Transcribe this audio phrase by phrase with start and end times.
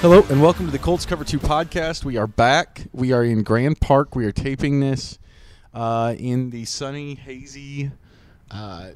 [0.00, 2.06] Hello and welcome to the Colts Cover 2 podcast.
[2.06, 2.84] We are back.
[2.90, 4.16] We are in Grand Park.
[4.16, 5.18] We are taping this
[5.74, 7.90] uh, in the sunny, hazy
[8.50, 8.92] uh,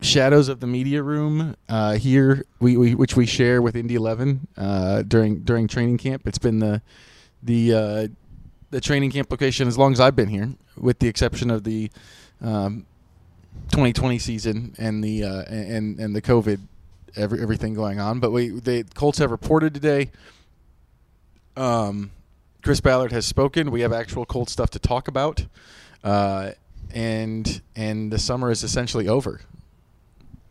[0.00, 4.48] shadows of the media room uh, here, we, we, which we share with Indy 11
[4.56, 6.26] uh, during during training camp.
[6.26, 6.80] It's been the
[7.42, 8.08] the uh,
[8.70, 11.90] the training camp location as long as I've been here, with the exception of the
[12.40, 12.86] um,
[13.72, 16.60] 2020 season and the uh, and and the COVID
[17.16, 18.20] every, everything going on.
[18.20, 20.10] But we the Colts have reported today.
[21.56, 22.10] Um,
[22.62, 23.70] Chris Ballard has spoken.
[23.70, 25.46] We have actual Colts stuff to talk about,
[26.04, 26.52] uh,
[26.92, 29.40] and and the summer is essentially over.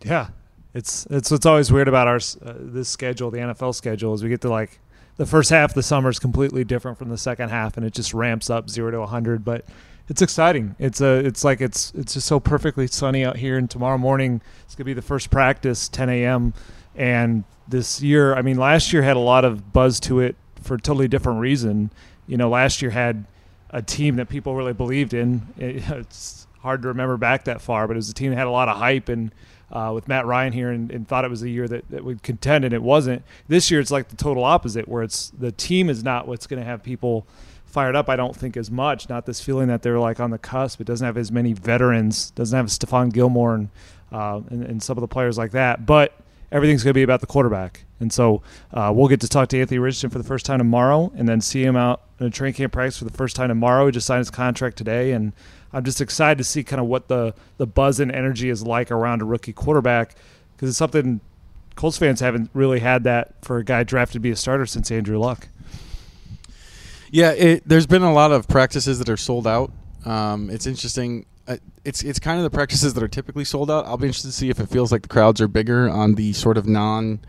[0.04, 0.30] Yeah,
[0.74, 4.30] it's it's what's always weird about our uh, this schedule, the NFL schedule, is we
[4.30, 4.80] get to like
[5.18, 7.94] the first half of the summer is completely different from the second half, and it
[7.94, 9.44] just ramps up zero to 100.
[9.44, 9.66] But
[10.10, 10.76] it's exciting.
[10.80, 14.42] It's a it's like it's it's just so perfectly sunny out here, and tomorrow morning
[14.66, 16.54] it's gonna be the first practice, 10 a.m.
[16.96, 20.76] And this year, I mean, last year had a lot of buzz to it for
[20.76, 21.92] a totally different reason.
[22.28, 23.26] You know, last year had
[23.70, 25.48] a team that people really believed in.
[25.58, 28.48] It, it's hard to remember back that far, but it was a team that had
[28.48, 29.32] a lot of hype and
[29.72, 32.24] uh, with Matt Ryan here and, and, thought it was a year that, that would
[32.24, 33.22] contend, and it wasn't.
[33.48, 36.60] This year, it's like the total opposite, where it's the team is not what's going
[36.60, 37.28] to have people
[37.70, 38.10] fired up.
[38.10, 39.10] I don't think as much.
[39.10, 40.82] Not this feeling that they're like on the cusp.
[40.82, 42.32] It doesn't have as many veterans.
[42.32, 43.70] Doesn't have Stephon Gilmore and,
[44.12, 45.86] uh, and, and some of the players like that.
[45.86, 46.14] But
[46.52, 47.86] everything's going to be about the quarterback.
[48.00, 48.42] And so
[48.74, 51.42] uh, we'll get to talk to Anthony Richardson for the first time tomorrow, and then
[51.42, 53.86] see him out in a training camp practice for the first time tomorrow.
[53.86, 55.34] He just signed his contract today, and
[55.74, 58.90] I'm just excited to see kind of what the the buzz and energy is like
[58.90, 60.16] around a rookie quarterback
[60.56, 61.20] because it's something
[61.76, 64.92] Colts fans haven't really had that for a guy drafted to be a starter since
[64.92, 65.48] Andrew Luck.
[67.12, 69.72] Yeah, it, there's been a lot of practices that are sold out.
[70.06, 71.26] Um, it's interesting.
[71.48, 73.86] Uh, it's it's kind of the practices that are typically sold out.
[73.86, 76.34] I'll be interested to see if it feels like the crowds are bigger on the
[76.34, 77.20] sort of non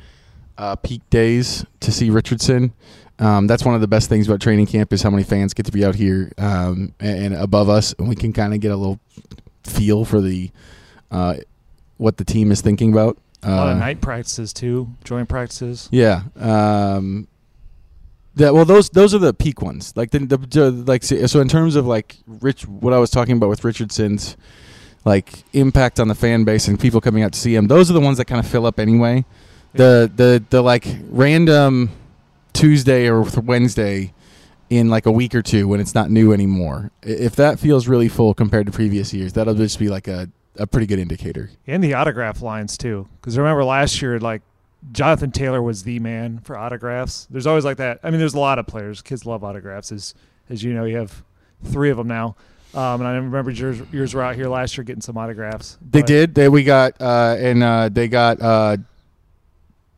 [0.59, 2.73] uh, peak days to see Richardson.
[3.19, 5.67] Um, that's one of the best things about training camp is how many fans get
[5.67, 8.71] to be out here um, and, and, above us, and we can kind of get
[8.71, 8.99] a little
[9.63, 10.51] feel for the
[11.11, 11.37] uh,
[11.99, 13.19] what the team is thinking about.
[13.43, 15.89] a lot of uh, night practices too, joint practices.
[15.93, 16.23] Yeah.
[16.37, 17.29] Um,
[18.37, 19.93] that well, those those are the peak ones.
[19.97, 23.49] Like the, the like so in terms of like Rich, what I was talking about
[23.49, 24.37] with Richardson's
[25.05, 27.67] like impact on the fan base and people coming out to see him.
[27.67, 29.25] Those are the ones that kind of fill up anyway.
[29.73, 31.91] The the the like random
[32.53, 34.13] Tuesday or Wednesday
[34.69, 36.91] in like a week or two when it's not new anymore.
[37.03, 40.67] If that feels really full compared to previous years, that'll just be like a, a
[40.67, 41.51] pretty good indicator.
[41.67, 44.43] And the autograph lines too, because remember last year, like
[44.93, 47.27] Jonathan Taylor was the man for autographs.
[47.31, 48.01] There's always like that.
[48.03, 49.03] I mean, there's a lot of players.
[49.03, 50.15] Kids love autographs, as
[50.49, 50.85] as you know.
[50.85, 51.23] You have
[51.65, 52.37] three of them now.
[52.73, 55.77] Um, and I remember yours, yours were out here last year getting some autographs.
[55.83, 56.35] They did.
[56.35, 58.77] They we got uh, and uh, they got uh,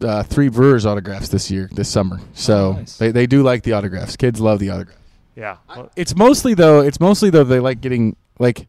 [0.01, 2.19] uh, three Brewers autographs this year, this summer.
[2.35, 2.97] So oh, nice.
[2.97, 4.17] they, they do like the autographs.
[4.17, 5.01] Kids love the autographs.
[5.37, 5.59] Yeah.
[5.69, 6.81] Well, it's mostly though.
[6.81, 8.67] It's mostly though they like getting like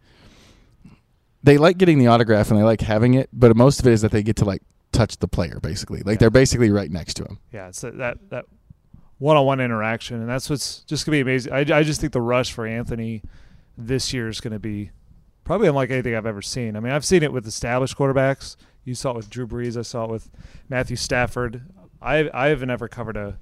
[1.43, 4.01] they like getting the autograph and they like having it, but most of it is
[4.01, 4.61] that they get to like
[4.93, 5.99] touch the player basically.
[5.99, 6.19] Like yeah.
[6.19, 7.39] they're basically right next to him.
[7.51, 8.45] Yeah, it's that that,
[9.19, 11.53] one-on-one interaction, and that's what's just gonna be amazing.
[11.53, 13.21] I, I just think the rush for Anthony
[13.77, 14.91] this year is gonna be
[15.43, 16.75] probably unlike anything I've ever seen.
[16.75, 18.55] I mean, I've seen it with established quarterbacks.
[18.83, 19.77] You saw it with Drew Brees.
[19.77, 20.29] I saw it with
[20.69, 21.63] Matthew Stafford.
[22.01, 23.37] I I haven't ever covered a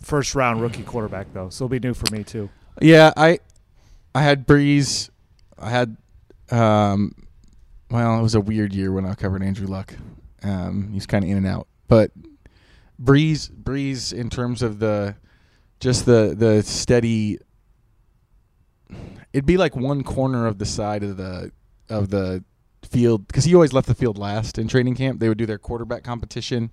[0.00, 2.50] first round rookie quarterback though, so it'll be new for me too.
[2.80, 3.38] Yeah, I
[4.14, 5.10] I had Brees.
[5.58, 5.96] I had
[6.50, 7.14] um,
[7.90, 9.94] well, it was a weird year when I covered Andrew Luck.
[10.42, 12.10] Um, he's kind of in and out, but
[13.02, 15.16] Brees Brees in terms of the
[15.80, 17.38] just the the steady.
[19.32, 21.52] It'd be like one corner of the side of the
[21.88, 22.44] of the
[22.82, 25.20] field because he always left the field last in training camp.
[25.20, 26.70] They would do their quarterback competition,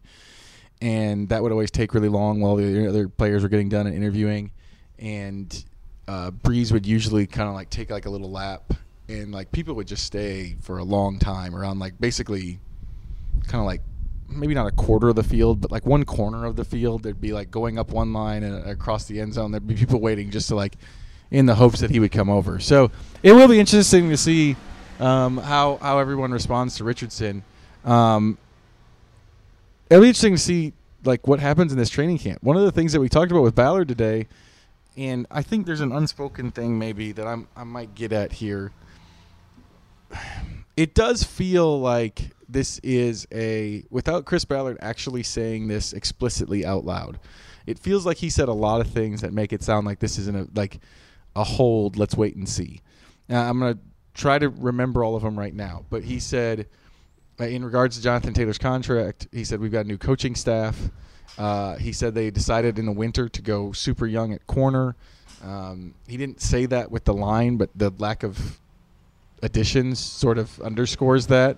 [0.82, 3.96] and that would always take really long while the other players were getting done and
[3.96, 4.52] interviewing.
[5.00, 5.64] And
[6.08, 8.74] uh, Brees would usually kind of like take like a little lap,
[9.08, 12.60] and like people would just stay for a long time around like basically
[13.48, 13.82] kind of like
[14.28, 17.04] maybe not a quarter of the field, but like one corner of the field.
[17.04, 19.52] There'd be like going up one line and across the end zone.
[19.52, 20.76] There'd be people waiting just to like
[21.32, 22.60] in the hopes that he would come over.
[22.60, 22.92] So
[23.24, 24.56] it will be interesting to see
[25.00, 27.44] um, how how everyone responds to Richardson.
[27.86, 28.38] Um,
[29.90, 32.44] it'll be interesting to see like what happens in this training camp.
[32.44, 34.28] One of the things that we talked about with Ballard today,
[34.98, 38.72] and I think there's an unspoken thing maybe that I'm I might get at here.
[40.80, 46.86] It does feel like this is a without Chris Ballard actually saying this explicitly out
[46.86, 47.20] loud.
[47.68, 50.18] It feels like he said a lot of things that make it sound like this
[50.18, 50.80] isn't a like
[51.36, 51.98] a hold.
[51.98, 52.80] Let's wait and see.
[53.28, 53.78] Now, I'm gonna
[54.14, 55.84] try to remember all of them right now.
[55.90, 56.70] But he said,
[57.42, 60.80] uh, in regards to Jonathan Taylor's contract, he said we've got a new coaching staff.
[61.38, 64.96] Uh, he said they decided in the winter to go super young at corner.
[65.44, 68.62] Um, he didn't say that with the line, but the lack of
[69.42, 71.58] additions sort of underscores that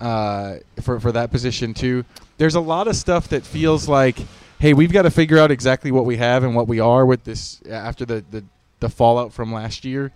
[0.00, 2.04] uh, for for that position too.
[2.36, 4.16] There's a lot of stuff that feels like,
[4.58, 7.24] hey, we've got to figure out exactly what we have and what we are with
[7.24, 8.44] this after the the,
[8.80, 10.12] the fallout from last year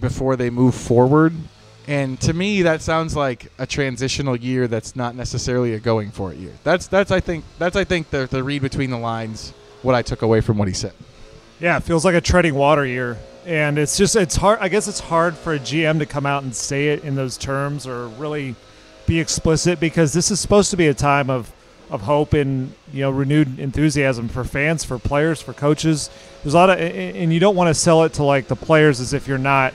[0.00, 1.32] before they move forward.
[1.86, 6.32] And to me, that sounds like a transitional year that's not necessarily a going for
[6.32, 6.52] it year.
[6.62, 9.52] That's that's I think that's I think the the read between the lines.
[9.82, 10.94] What I took away from what he said.
[11.60, 14.58] Yeah, it feels like a treading water year, and it's just it's hard.
[14.60, 17.36] I guess it's hard for a GM to come out and say it in those
[17.36, 18.54] terms or really
[19.06, 21.52] be explicit because this is supposed to be a time of
[21.90, 26.10] of hope and you know renewed enthusiasm for fans, for players, for coaches.
[26.42, 29.00] There's a lot of, and you don't want to sell it to like the players
[29.00, 29.74] as if you're not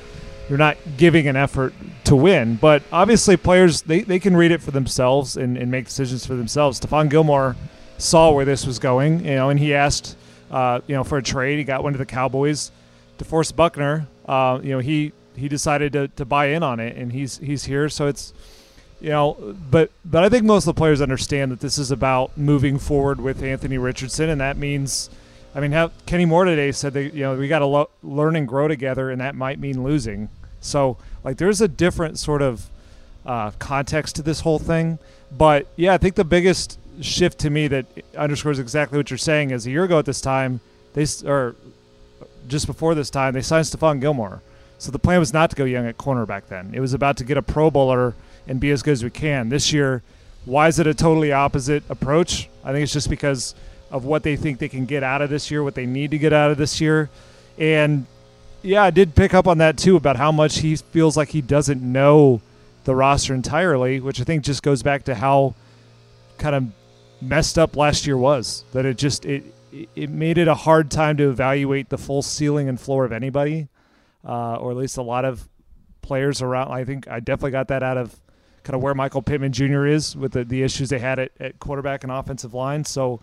[0.49, 1.73] you're not giving an effort
[2.05, 2.55] to win.
[2.55, 6.35] But obviously, players they, they can read it for themselves and, and make decisions for
[6.35, 6.79] themselves.
[6.79, 7.55] Stephon Gilmore
[7.97, 10.17] saw where this was going, you know, and he asked,
[10.49, 11.57] uh, you know, for a trade.
[11.57, 12.71] He got one to the Cowboys.
[13.19, 17.11] DeForest Buckner, uh, you know, he he decided to, to buy in on it, and
[17.11, 17.87] he's he's here.
[17.89, 18.33] So it's,
[18.99, 22.37] you know, but but I think most of the players understand that this is about
[22.37, 25.09] moving forward with Anthony Richardson, and that means.
[25.55, 28.35] I mean, how, Kenny Moore today said that you know we got to lo- learn
[28.35, 30.29] and grow together, and that might mean losing.
[30.61, 32.69] So like there's a different sort of
[33.25, 34.99] uh, context to this whole thing.
[35.35, 39.49] But yeah, I think the biggest shift to me that underscores exactly what you're saying
[39.49, 40.59] is a year ago at this time
[40.93, 41.55] they or
[42.49, 44.41] just before this time they signed Stephon Gilmore.
[44.77, 46.71] So the plan was not to go young at corner back then.
[46.73, 48.15] It was about to get a Pro Bowler
[48.47, 49.49] and be as good as we can.
[49.49, 50.01] This year,
[50.45, 52.49] why is it a totally opposite approach?
[52.63, 53.55] I think it's just because
[53.91, 56.17] of what they think they can get out of this year, what they need to
[56.17, 57.09] get out of this year.
[57.57, 58.05] And
[58.61, 61.41] yeah, I did pick up on that too about how much he feels like he
[61.41, 62.41] doesn't know
[62.85, 65.55] the roster entirely, which I think just goes back to how
[66.37, 66.65] kind of
[67.21, 68.63] messed up last year was.
[68.71, 72.67] That it just it it made it a hard time to evaluate the full ceiling
[72.67, 73.67] and floor of anybody,
[74.27, 75.47] uh, or at least a lot of
[76.01, 76.71] players around.
[76.71, 78.19] I think I definitely got that out of
[78.63, 79.85] kind of where Michael Pittman Jr.
[79.85, 82.83] is with the, the issues they had at, at quarterback and offensive line.
[82.83, 83.19] So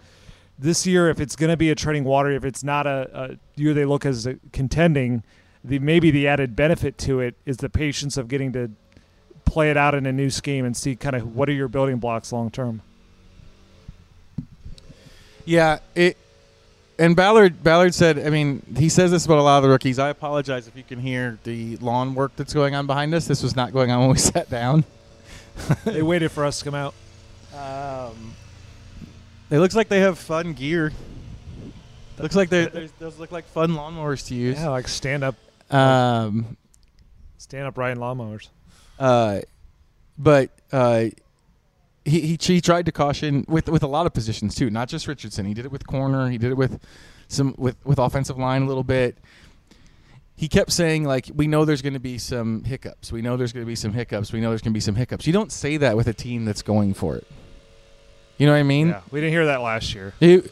[0.59, 3.61] this year, if it's going to be a treading water, if it's not a, a
[3.61, 5.23] year they look as contending,
[5.63, 8.71] the maybe the added benefit to it is the patience of getting to
[9.45, 11.99] play it out in a new scheme and see kind of what are your building
[11.99, 12.83] blocks long term.
[15.45, 16.17] Yeah, it.
[16.99, 19.99] And Ballard Ballard said, I mean, he says this about a lot of the rookies.
[19.99, 23.27] I apologize if you can hear the lawn work that's going on behind us.
[23.27, 24.85] This was not going on when we sat down.
[25.85, 26.95] they waited for us to come out.
[27.55, 28.35] Um,
[29.51, 30.93] it looks like they have fun gear.
[32.19, 34.59] Looks like they those look like fun lawnmowers to use.
[34.59, 35.35] Yeah, like stand up,
[35.71, 36.57] Um,
[37.37, 38.49] stand up riding lawnmowers.
[38.99, 39.41] uh,
[40.19, 41.07] but uh,
[42.07, 45.09] he, he he tried to caution with with a lot of positions too, not just
[45.09, 45.45] Richardson.
[45.45, 46.31] He did it with corner.
[46.31, 46.81] He did it with
[47.29, 49.19] some with with offensive line a little bit.
[50.37, 53.11] He kept saying like, "We know there's going to be some hiccups.
[53.11, 54.33] We know there's going to be some hiccups.
[54.33, 56.45] We know there's going to be some hiccups." You don't say that with a team
[56.45, 57.27] that's going for it.
[58.39, 58.89] You know what I mean?
[58.89, 60.13] Yeah, we didn't hear that last year.
[60.21, 60.43] He,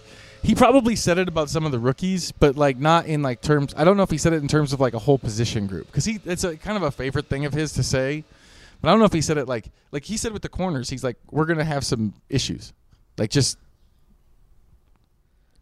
[0.43, 3.75] he probably said it about some of the rookies, but like not in like terms.
[3.77, 5.87] I don't know if he said it in terms of like a whole position group
[5.87, 8.25] because he it's a kind of a favorite thing of his to say.
[8.85, 10.91] But I don't know if he said it like like he said with the corners.
[10.91, 12.75] He's like, we're gonna have some issues,
[13.17, 13.57] like just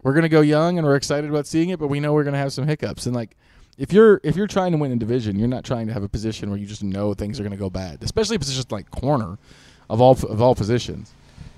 [0.03, 2.39] we're gonna go young and we're excited about seeing it, but we know we're gonna
[2.39, 3.07] have some hiccups.
[3.07, 3.37] And like
[3.79, 6.09] if you're if you're trying to win a division, you're not trying to have a
[6.09, 9.39] position where you just know things are gonna go bad, especially positions like corner
[9.89, 11.13] of all of all positions.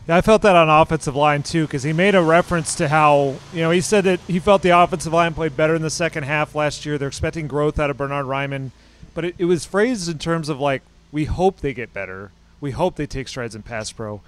[0.07, 3.37] Yeah, I felt that on offensive line too because he made a reference to how
[3.55, 6.25] you know he said that he felt the offensive line played better in the second
[6.25, 6.99] half last year.
[6.99, 8.71] They're expecting growth out of Bernard Raimann,
[9.15, 10.83] but it, it was phrased in terms of like
[11.15, 14.21] we hope they get better, we hope they take strides in pass pro.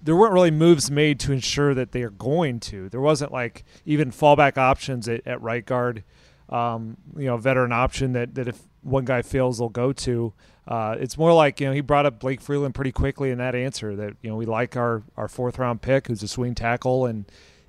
[0.00, 2.88] There weren't really moves made to ensure that they are going to.
[2.88, 6.04] There wasn't like even fallback options at, at right guard,
[6.48, 10.32] um, you know, veteran option that that if one guy fails, they'll go to.
[10.68, 13.56] Uh, it's more like you know he brought up Blake Freeland pretty quickly in that
[13.56, 17.04] answer that you know we like our our fourth round pick who's a swing tackle
[17.04, 17.24] and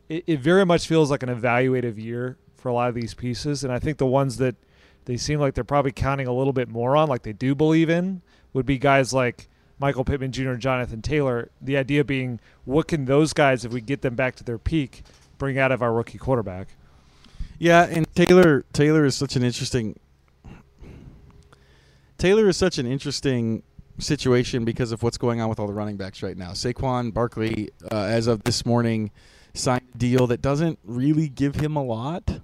[0.10, 3.63] it, it very much feels like an evaluative year for a lot of these pieces
[3.63, 4.55] and I think the ones that
[5.05, 7.89] they seem like they're probably counting a little bit more on like they do believe
[7.89, 8.22] in
[8.53, 9.48] would be guys like
[9.79, 10.51] Michael Pittman Jr.
[10.51, 11.50] and Jonathan Taylor.
[11.62, 15.03] The idea being what can those guys if we get them back to their peak
[15.38, 16.69] bring out of our rookie quarterback.
[17.60, 20.00] Yeah, and Taylor Taylor is such an interesting
[22.17, 23.63] Taylor is such an interesting
[24.00, 26.51] situation because of what's going on with all the running backs right now.
[26.51, 29.12] Saquon Barkley, uh, as of this morning,
[29.53, 32.39] signed a deal that doesn't really give him a lot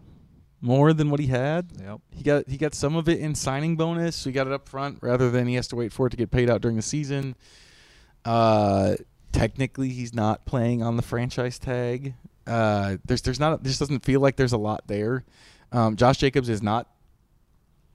[0.62, 1.72] more than what he had.
[1.82, 2.00] Yep.
[2.12, 4.16] He got he got some of it in signing bonus.
[4.16, 6.18] So he got it up front rather than he has to wait for it to
[6.18, 7.36] get paid out during the season.
[8.26, 8.96] Uh,
[9.32, 12.14] technically he's not playing on the franchise tag.
[12.46, 15.24] Uh, there's there's not this doesn't feel like there's a lot there.
[15.72, 16.88] Um, Josh Jacobs is not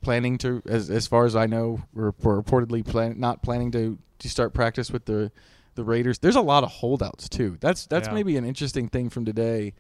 [0.01, 3.99] planning to, as as far as I know, we're, we're reportedly plan, not planning to
[4.21, 5.33] to start practice with the
[5.75, 6.19] the Raiders.
[6.21, 7.59] There's a lot of holdouts too.
[7.61, 8.15] That's that's Yeah.
[8.15, 9.75] maybe an interesting thing from today.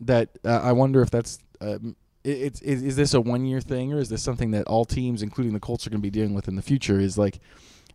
[0.00, 1.80] That uh, I wonder if that's it,
[2.26, 5.22] it's is, is this a one year thing or is this something that all teams,
[5.22, 6.98] including the Colts, are going to be dealing with in the future?
[6.98, 7.40] Is like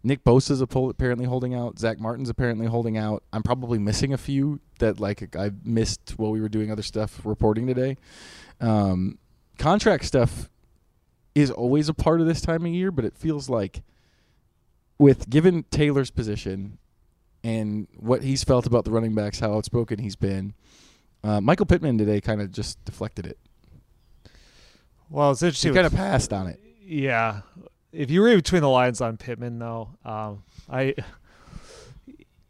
[0.04, 1.78] Nick Bosa's apparently holding out.
[1.78, 3.24] Zack Martin's apparently holding out.
[3.32, 7.22] I'm probably missing a few that like I missed while we were doing other stuff
[7.24, 7.98] reporting today.
[8.60, 9.20] Um,
[9.58, 10.50] contract stuff
[11.36, 13.84] is always a part of this time of year, but it feels like
[14.98, 16.78] with given Taylor's position
[17.44, 20.54] and what he's felt about the running backs, how outspoken he's been,
[21.24, 23.38] uh, Michael Pittman today kind of just deflected it.
[25.12, 25.74] Well, it's He interesting.
[25.74, 26.60] kind of passed on it.
[26.84, 27.42] Yeah,
[27.92, 30.96] if you read between the lines on Pittman, though, um, I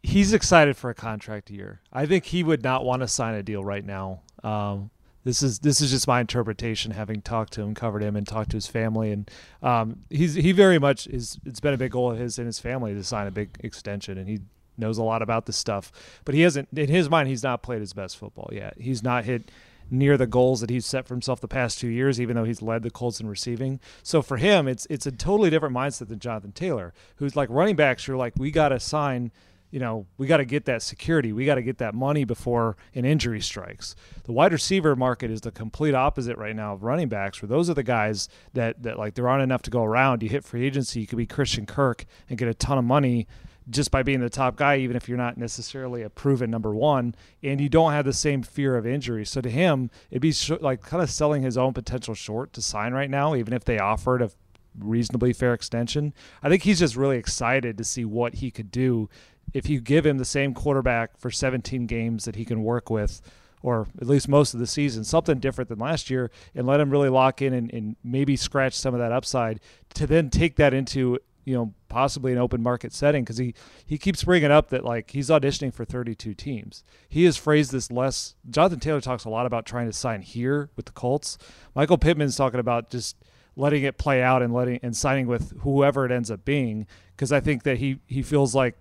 [0.02, 1.80] he's excited for a contract year.
[1.92, 4.22] I think he would not want to sign a deal right now.
[4.42, 4.90] Um,
[5.24, 8.50] this is this is just my interpretation, having talked to him, covered him, and talked
[8.50, 9.30] to his family, and
[9.62, 11.38] um, he's he very much is.
[11.44, 14.18] It's been a big goal of his and his family to sign a big extension,
[14.18, 14.40] and he
[14.76, 15.92] knows a lot about this stuff.
[16.24, 18.74] But he hasn't, in his mind, he's not played his best football yet.
[18.78, 19.50] He's not hit
[19.92, 22.62] near the goals that he's set for himself the past two years, even though he's
[22.62, 23.78] led the Colts in receiving.
[24.02, 27.76] So for him, it's it's a totally different mindset than Jonathan Taylor, who's like running
[27.76, 28.06] backs.
[28.06, 29.30] You're like, we got to sign.
[29.70, 31.32] You know, we got to get that security.
[31.32, 33.94] We got to get that money before an injury strikes.
[34.24, 37.70] The wide receiver market is the complete opposite right now of running backs, where those
[37.70, 40.22] are the guys that that like there aren't enough to go around.
[40.22, 43.26] You hit free agency, you could be Christian Kirk and get a ton of money
[43.70, 47.14] just by being the top guy, even if you're not necessarily a proven number one,
[47.42, 49.24] and you don't have the same fear of injury.
[49.24, 52.62] So to him, it'd be sh- like kind of selling his own potential short to
[52.62, 54.30] sign right now, even if they offered a
[54.78, 56.14] reasonably fair extension.
[56.42, 59.08] I think he's just really excited to see what he could do
[59.52, 63.20] if you give him the same quarterback for 17 games that he can work with.
[63.64, 66.90] Or at least most of the season, something different than last year, and let him
[66.90, 69.60] really lock in and, and maybe scratch some of that upside
[69.94, 73.98] to then take that into you know possibly an open market setting because he he
[73.98, 78.34] keeps bringing up that like he's auditioning for 32 teams he has phrased this less
[78.48, 81.36] jonathan taylor talks a lot about trying to sign here with the colts
[81.74, 83.16] michael pittman's talking about just
[83.56, 87.32] letting it play out and letting and signing with whoever it ends up being because
[87.32, 88.76] i think that he he feels like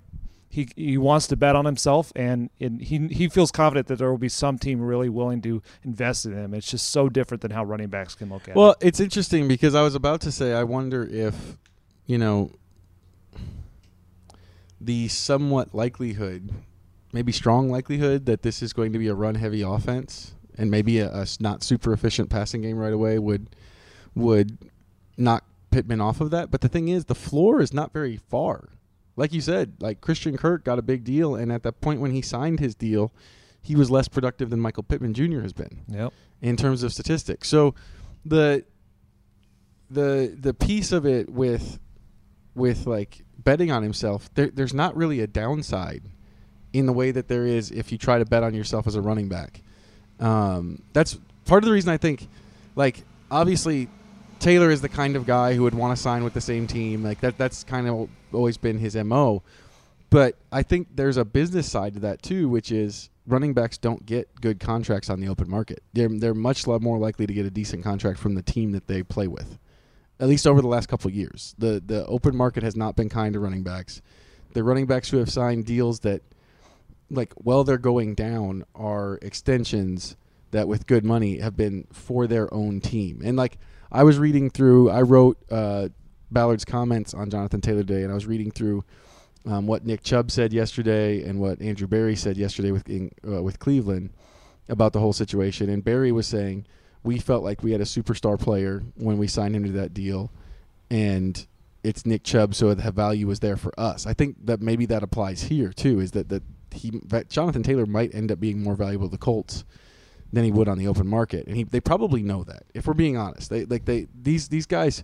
[0.53, 4.11] he, he wants to bet on himself and, and he he feels confident that there
[4.11, 6.53] will be some team really willing to invest in him.
[6.53, 8.87] It's just so different than how running backs can look at Well, it.
[8.87, 11.57] it's interesting because I was about to say I wonder if,
[12.11, 12.51] you know,
[14.81, 16.49] the somewhat likelihood,
[17.13, 21.25] maybe strong likelihood that this is going to be a run-heavy offense and maybe a
[21.39, 23.47] not super efficient passing game right away would
[24.13, 24.57] would
[25.17, 26.51] knock Pittman off of that.
[26.51, 28.67] But the thing is, the floor is not very far.
[29.15, 32.11] Like you said, like Christian Kirk got a big deal, and at the point when
[32.11, 33.13] he signed his deal,
[33.61, 35.39] he was less productive than Michael Pittman Jr.
[35.39, 36.11] has been Yep.
[36.41, 37.47] in terms of statistics.
[37.47, 37.73] So
[38.25, 38.65] the
[39.89, 41.79] the the piece of it with
[42.55, 46.03] with like betting on himself, there, there's not really a downside
[46.73, 49.01] in the way that there is if you try to bet on yourself as a
[49.01, 49.61] running back.
[50.19, 52.27] Um, that's part of the reason I think,
[52.75, 53.89] like obviously,
[54.39, 57.03] Taylor is the kind of guy who would want to sign with the same team.
[57.03, 59.43] Like that that's kind of always been his mo.
[60.09, 64.05] But I think there's a business side to that too, which is running backs don't
[64.05, 65.83] get good contracts on the open market.
[65.93, 69.03] They're they're much more likely to get a decent contract from the team that they
[69.03, 69.57] play with.
[70.21, 73.09] At least over the last couple of years, the the open market has not been
[73.09, 74.01] kind to running backs.
[74.53, 76.21] The running backs who have signed deals that,
[77.09, 80.15] like, while they're going down, are extensions
[80.51, 83.21] that with good money have been for their own team.
[83.23, 83.57] And like
[83.91, 85.89] I was reading through, I wrote uh,
[86.29, 88.83] Ballard's comments on Jonathan Taylor Day, and I was reading through
[89.45, 92.87] um, what Nick Chubb said yesterday and what Andrew Berry said yesterday with
[93.27, 94.11] uh, with Cleveland
[94.69, 95.69] about the whole situation.
[95.69, 96.67] And Berry was saying
[97.03, 100.31] we felt like we had a superstar player when we signed him to that deal,
[100.89, 101.45] and
[101.83, 104.05] it's Nick Chubb, so the value was there for us.
[104.05, 105.99] I think that maybe that applies here too.
[105.99, 109.17] Is that that he that Jonathan Taylor might end up being more valuable to the
[109.17, 109.63] Colts
[110.31, 112.63] than he would on the open market, and he they probably know that.
[112.73, 115.03] If we're being honest, they like they these these guys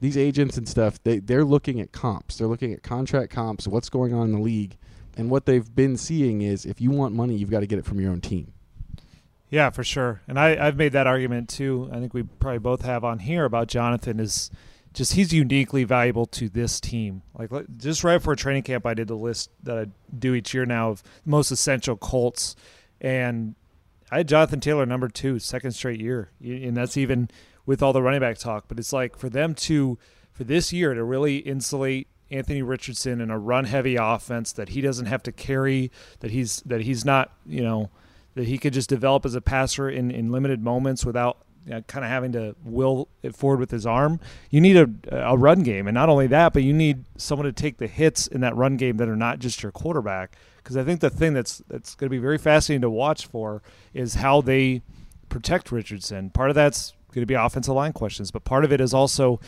[0.00, 2.38] these agents and stuff, they they're looking at comps.
[2.38, 4.76] They're looking at contract comps, what's going on in the league,
[5.16, 7.84] and what they've been seeing is if you want money, you've got to get it
[7.84, 8.52] from your own team.
[9.50, 10.20] Yeah, for sure.
[10.26, 11.88] And I, I've made that argument too.
[11.92, 14.50] I think we probably both have on here about Jonathan is
[14.94, 17.22] just he's uniquely valuable to this team.
[17.38, 19.86] Like just right before training camp, I did the list that I
[20.16, 22.56] do each year now of most essential Colts,
[23.00, 23.54] and
[24.10, 27.28] I had Jonathan Taylor number two, second straight year, and that's even
[27.66, 28.66] with all the running back talk.
[28.68, 29.98] But it's like for them to
[30.32, 34.80] for this year to really insulate Anthony Richardson in a run heavy offense that he
[34.80, 37.90] doesn't have to carry, that he's that he's not, you know,
[38.34, 41.82] that he could just develop as a passer in, in limited moments without you know,
[41.82, 44.20] kind of having to will it forward with his arm.
[44.50, 47.52] You need a, a run game, and not only that, but you need someone to
[47.52, 50.36] take the hits in that run game that are not just your quarterback.
[50.58, 53.62] Because I think the thing that's that's going to be very fascinating to watch for
[53.92, 54.82] is how they
[55.28, 56.30] protect Richardson.
[56.30, 59.40] Part of that's going to be offensive line questions, but part of it is also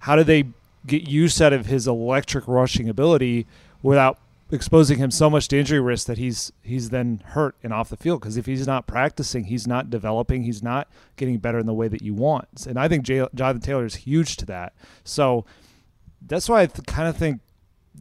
[0.00, 0.44] how do they
[0.86, 3.46] get use out of his electric rushing ability
[3.82, 4.18] without
[4.54, 7.96] exposing him so much to injury risk that he's he's then hurt and off the
[7.96, 8.20] field.
[8.20, 11.88] Because if he's not practicing he's not developing he's not getting better in the way
[11.88, 12.66] that you want.
[12.66, 14.74] And i think Jay, jonathan taylor is huge to that.
[15.04, 15.44] So
[16.26, 17.40] that's why i th- kind of think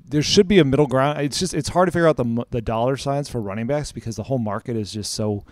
[0.06, 1.20] there should be a middle ground.
[1.20, 4.16] It's just it's hard to figure out the the dollar signs for running backs because
[4.16, 5.44] the whole market is just so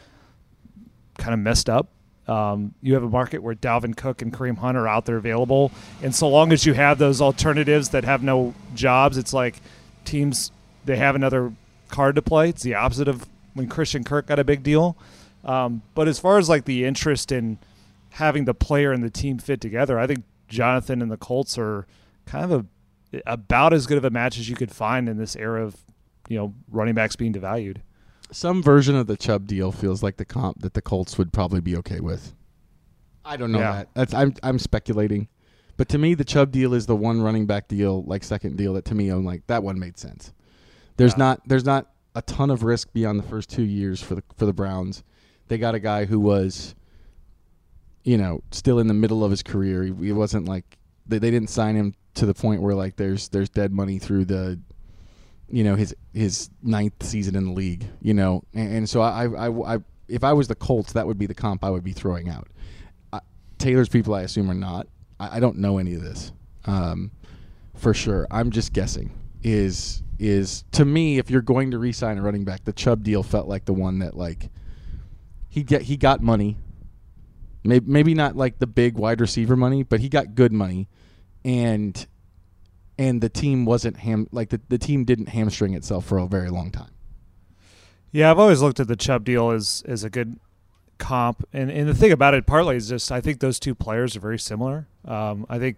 [1.17, 1.89] kind of messed up.
[2.27, 5.71] Um, you have a market where Dalvin Cook and Kareem Hunt are out there available,
[6.01, 9.55] and so long as you have those alternatives that have no jobs, it's like
[10.05, 10.51] teams
[10.91, 11.53] they have another
[11.87, 12.49] card to play.
[12.49, 14.97] It's the opposite of when Christian Kirk got a big deal.
[15.45, 17.59] Um, but as far as like the interest in
[18.09, 21.87] having the player and the team fit together, I think Jonathan and the Colts are
[22.25, 22.67] kind of
[23.13, 25.77] a, about as good of a match as you could find in this era of
[26.27, 27.77] you know running backs being devalued.
[28.33, 31.61] Some version of the Chubb deal feels like the comp that the Colts would probably
[31.61, 32.33] be okay with.
[33.23, 33.71] I don't know Yeah.
[33.73, 33.89] that.
[33.93, 35.29] That's I'm I'm speculating.
[35.77, 38.73] But to me the Chubb deal is the one running back deal, like second deal
[38.73, 40.33] that to me I'm like that one made sense.
[41.01, 41.17] There's Yeah.
[41.25, 44.45] not there's not a ton of risk beyond the first 2 years for the for
[44.45, 45.03] the Browns.
[45.47, 46.75] They got a guy who was
[48.03, 49.83] you know, still in the middle of his career.
[49.83, 53.29] He, he wasn't like they, they didn't sign him to the point where like there's
[53.29, 54.59] there's dead money through the
[55.49, 59.25] you know his his ninth season in the league you know and, and so I,
[59.27, 59.77] I I
[60.07, 62.47] if I was the Colts that would be the comp I would be throwing out
[63.13, 63.19] I,
[63.57, 64.87] Taylor's people I assume are not
[65.19, 66.31] I, I don't know any of this
[66.65, 67.11] um,
[67.75, 69.11] for sure I'm just guessing
[69.43, 73.23] is is to me if you're going to re-sign a running back the Chubb deal
[73.23, 74.49] felt like the one that like
[75.49, 76.57] he get he got money
[77.63, 80.87] maybe maybe not like the big wide receiver money but he got good money
[81.43, 82.07] and
[83.01, 86.49] and the team wasn't ham like the, the team didn't hamstring itself for a very
[86.49, 86.91] long time.
[88.11, 90.39] Yeah, I've always looked at the Chubb deal as as a good
[90.99, 94.15] comp, and and the thing about it partly is just I think those two players
[94.15, 94.87] are very similar.
[95.03, 95.77] Um, I think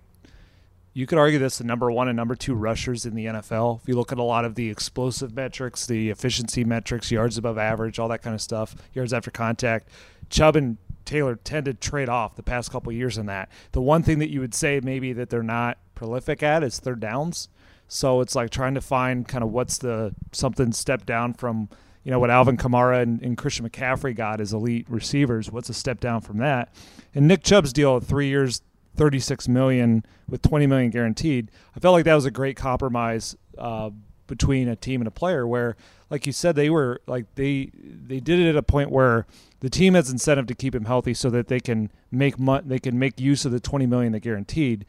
[0.94, 3.82] you could argue that's the number one and number two rushers in the NFL.
[3.82, 7.58] If you look at a lot of the explosive metrics, the efficiency metrics, yards above
[7.58, 9.90] average, all that kind of stuff, yards after contact,
[10.30, 13.50] Chubb and Taylor tend to trade off the past couple years in that.
[13.72, 17.00] The one thing that you would say maybe that they're not prolific at is third
[17.00, 17.50] downs.
[17.88, 21.70] So it's like trying to find kind of what's the something step down from
[22.04, 25.52] you know what Alvin Kamara and, and Christian McCaffrey got as elite receivers.
[25.52, 26.74] What's a step down from that?
[27.16, 28.62] And Nick Chubb's deal three years,
[28.96, 31.52] thirty six million with twenty million guaranteed.
[31.76, 33.92] I felt like that was a great compromise uh,
[34.28, 35.46] between a team and a player.
[35.48, 35.76] Where,
[36.10, 39.26] like you said, they were like they they did it at a point where
[39.60, 42.80] the team has incentive to keep him healthy so that they can make mo- they
[42.80, 44.86] can make use of the twenty million they guaranteed.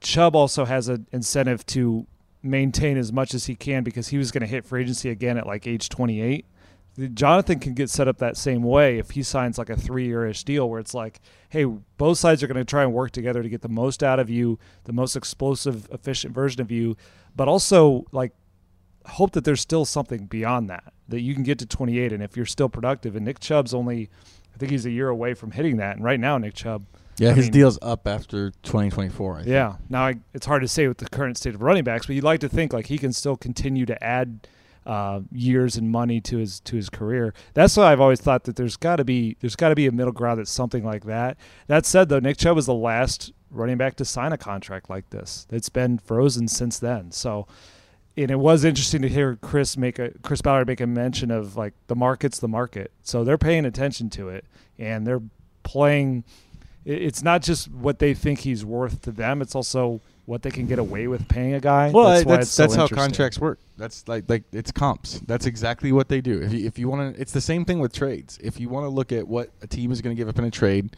[0.00, 2.06] Chubb also has an incentive to
[2.42, 5.38] maintain as much as he can because he was going to hit free agency again
[5.38, 6.44] at like age 28.
[7.14, 10.26] Jonathan can get set up that same way if he signs like a three year
[10.26, 13.42] ish deal where it's like, hey, both sides are going to try and work together
[13.42, 16.96] to get the most out of you, the most explosive, efficient version of you,
[17.34, 18.32] but also like
[19.06, 22.36] hope that there's still something beyond that, that you can get to 28 and if
[22.36, 23.16] you're still productive.
[23.16, 24.10] And Nick Chubb's only,
[24.54, 25.96] I think he's a year away from hitting that.
[25.96, 26.84] And right now, Nick Chubb,
[27.16, 29.32] Yeah, I his mean- deal's up after 2024.
[29.32, 29.48] I think.
[29.48, 29.76] yeah.
[29.88, 32.22] Now I, it's hard to say with the current state of running backs, but you'd
[32.24, 34.46] like to think like he can still continue to add
[34.86, 37.34] uh, years and money to his to his career.
[37.54, 39.92] That's why I've always thought that there's got to be there's got to be a
[39.92, 41.36] middle ground that's something like that.
[41.66, 45.10] That said, though, Nick Chubb was the last running back to sign a contract like
[45.10, 45.46] this.
[45.50, 47.12] It's been frozen since then.
[47.12, 47.46] So.
[48.14, 51.56] And it was interesting to hear Chris make a Chris Ballard make a mention of
[51.56, 54.44] like the market's the market, so they're paying attention to it
[54.78, 55.22] and they're
[55.62, 56.22] playing
[56.84, 60.66] it's not just what they think he's worth to them; it's also what they can
[60.66, 61.90] get away with paying a guy.
[61.90, 62.24] Well, that's
[62.56, 63.58] that's why that's, how contracts work.
[63.76, 65.20] That's like like it's comps.
[65.20, 66.40] That's exactly what they do.
[66.42, 68.38] If you, if you want to, it's the same thing with trades.
[68.42, 70.44] If you want to look at what a team is going to give up in
[70.44, 70.96] a trade,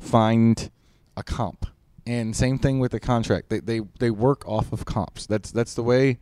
[0.00, 0.70] find
[1.16, 1.66] a comp.
[2.06, 3.48] And same thing with the contract.
[3.48, 5.26] They they they work off of comps.
[5.26, 6.18] That's that's the way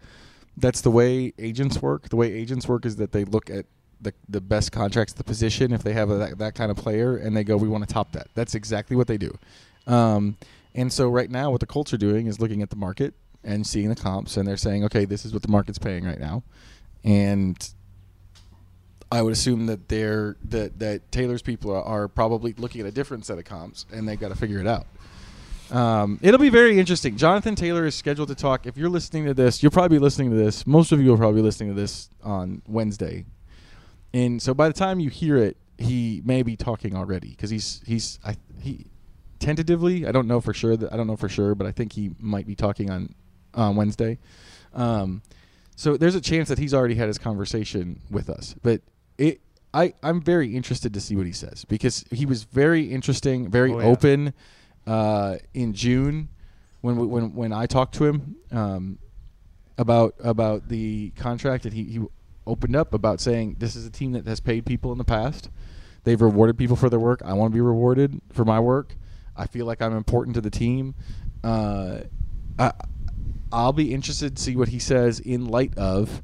[0.57, 2.09] that's the way agents work.
[2.11, 3.67] The way agents work is that they look at
[4.01, 7.17] the the best contracts, the position, if they have a, that, that kind of player,
[7.17, 8.29] and they go, we want to top that.
[8.35, 9.37] That's exactly what they do.
[9.87, 10.37] Um,
[10.75, 13.67] and so right now, what the Colts are doing is looking at the market and
[13.67, 16.43] seeing the comps, and they're saying, okay, this is what the market's paying right now,
[17.05, 17.75] and
[19.13, 22.91] I would assume that they're that that Taylor's people are, are probably looking at a
[22.91, 24.87] different set of comps, and they've got to figure it out.
[25.71, 27.17] Um, it'll be very interesting.
[27.17, 28.67] Jonathan Taylor is scheduled to talk.
[28.67, 30.67] If you're listening to this, you'll probably be listening to this.
[30.67, 33.27] Most of you will probably be listening to this on Wednesday,
[34.15, 37.83] and so by the time you hear it, he may be talking already because he's
[37.85, 38.87] he's I, he
[39.43, 40.07] tentatively.
[40.07, 40.77] I don't know for sure.
[40.77, 43.15] That I don't know for sure, but I think he might be talking on
[43.55, 44.19] on Wednesday.
[44.73, 45.23] Um,
[45.77, 48.81] so there's a chance that he's already had his conversation with us, but
[49.19, 49.41] it.
[49.75, 53.73] I, I'm very interested to see what he says because he was very interesting, very
[53.73, 53.87] Oh, yeah.
[53.87, 54.35] open
[54.87, 56.29] uh, in June
[56.83, 58.99] when we, when when I talked to him um,
[59.79, 62.01] about about the contract that he, he
[62.47, 65.49] opened up about saying this is a team that has paid people in the past.
[66.05, 67.23] They've rewarded people for their work.
[67.25, 68.95] I want to be rewarded for my work.
[69.43, 70.95] I feel like I'm important to the team.
[71.43, 71.99] Uh,
[72.61, 72.73] I,
[73.51, 76.23] I'll be interested to see what he says in light of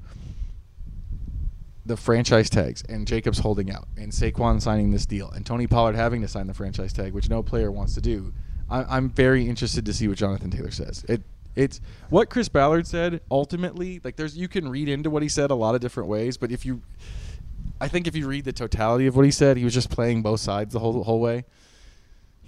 [1.85, 5.97] the franchise tags and Jacobs holding out and Saquon signing this deal and Tony Pollard
[5.97, 8.33] having to sign the franchise tag, which no player wants to do.
[8.71, 11.05] I, I'm very interested to see what Jonathan Taylor says.
[11.09, 11.23] It
[11.57, 13.21] it's what Chris Ballard said.
[13.33, 16.37] Ultimately, like there's you can read into what he said a lot of different ways,
[16.37, 16.83] but if you,
[17.81, 20.23] I think if you read the totality of what he said, he was just playing
[20.23, 21.47] both sides the whole whole way.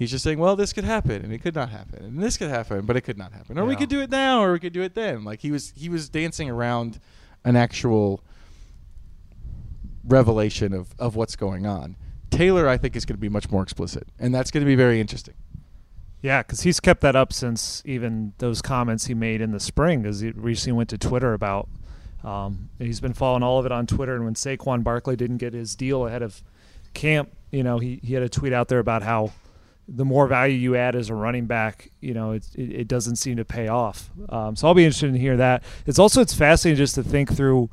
[0.01, 2.49] He's just saying, well, this could happen and it could not happen, and this could
[2.49, 4.73] happen, but it could not happen, or we could do it now, or we could
[4.73, 5.25] do it then.
[5.25, 6.99] Like he was he was dancing around
[7.45, 8.25] an actual
[10.03, 11.97] revelation of, of what's going on.
[12.31, 14.75] Taylor, I think, is going to be much more explicit, and that's going to be
[14.75, 15.35] very interesting.
[16.23, 20.07] Yeah, because he's kept that up since even those comments he made in the spring,
[20.07, 21.69] as he recently went to Twitter about.
[22.25, 25.53] Um, he's been following all of it on Twitter, and when Saquon Barkley didn't get
[25.53, 26.43] his deal ahead of
[26.95, 29.33] camp, you know, he, he had a tweet out there about how
[29.93, 33.17] the more value you add as a running back, you know, it, it, it doesn't
[33.17, 34.11] seem to pay off.
[34.29, 35.65] Um, so I'll be interested in hear that.
[35.85, 37.71] It's also it's fascinating just to think through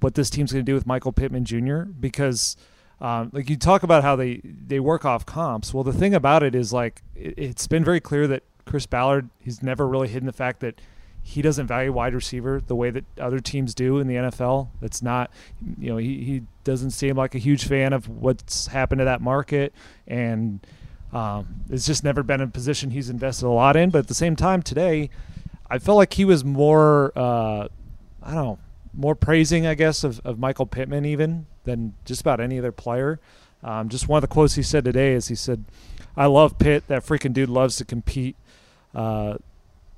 [0.00, 1.82] what this team's going to do with Michael Pittman Jr.
[1.82, 2.56] because
[3.00, 5.72] um, like you talk about how they they work off comps.
[5.72, 9.30] Well, the thing about it is like it, it's been very clear that Chris Ballard
[9.40, 10.80] he's never really hidden the fact that
[11.22, 14.68] he doesn't value wide receiver the way that other teams do in the NFL.
[14.80, 15.32] It's not,
[15.76, 19.20] you know, he, he doesn't seem like a huge fan of what's happened to that
[19.20, 19.74] market,
[20.06, 20.64] and
[21.16, 23.88] um, it's just never been a position he's invested a lot in.
[23.88, 25.08] But at the same time, today,
[25.70, 27.68] I felt like he was more, uh,
[28.22, 28.58] I don't know,
[28.92, 33.18] more praising, I guess, of, of Michael Pittman even than just about any other player.
[33.62, 35.64] Um, just one of the quotes he said today is he said,
[36.18, 36.86] "I love Pitt.
[36.88, 38.36] That freaking dude loves to compete."
[38.94, 39.38] Uh,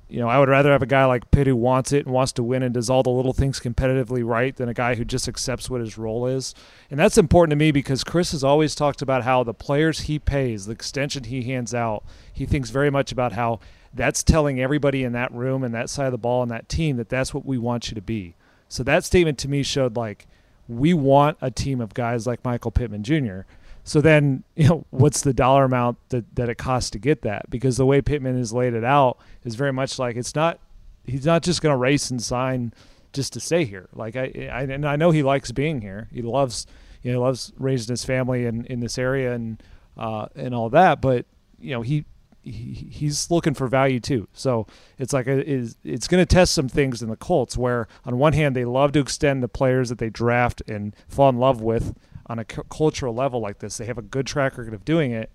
[0.09, 2.31] you know, I would rather have a guy like Pitt who wants it and wants
[2.33, 5.27] to win and does all the little things competitively right than a guy who just
[5.27, 6.55] accepts what his role is.
[6.89, 10.17] And that's important to me because Chris has always talked about how the players he
[10.17, 13.59] pays, the extension he hands out, he thinks very much about how
[13.93, 16.97] that's telling everybody in that room and that side of the ball and that team
[16.97, 18.35] that that's what we want you to be.
[18.67, 20.27] So that statement to me showed like
[20.67, 23.41] we want a team of guys like Michael Pittman Jr.
[23.89, 27.49] So then, you know, what's the dollar amount that, that it costs to get that?
[27.49, 30.59] Because the way Pittman has laid it out is very much like it's not
[31.07, 32.71] he's not just going to race and sign
[33.13, 33.89] just to stay here.
[33.95, 36.07] Like I, I and I know he likes being here.
[36.13, 36.67] He loves
[37.01, 39.61] you know loves raising his family in, in this area and
[39.97, 41.01] uh, and all that.
[41.01, 41.25] But
[41.59, 42.05] you know he.
[42.41, 44.65] He, he's looking for value too, so
[44.97, 47.57] it's like a, is it's going to test some things in the Colts.
[47.57, 51.29] Where on one hand they love to extend the players that they draft and fall
[51.29, 51.93] in love with,
[52.29, 53.77] on a cultural level like this.
[53.77, 55.31] They have a good track record of doing it,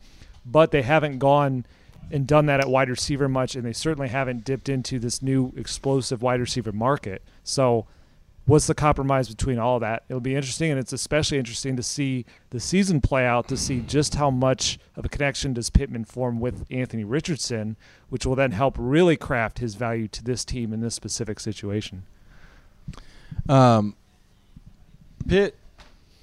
[0.47, 1.67] but they haven't gone
[2.11, 5.53] and done that at wide receiver much, and they certainly haven't dipped into this new
[5.57, 7.23] explosive wide receiver market.
[7.43, 7.87] So,
[8.47, 10.05] what's the compromise between all that?
[10.09, 13.81] It'll be interesting, and it's especially interesting to see the season play out to see
[13.81, 17.77] just how much of a connection does Pittman form with Anthony Richardson,
[18.11, 22.05] which will then help really craft his value to this team in this specific situation.
[23.49, 23.97] Um,
[25.27, 25.57] Pitt.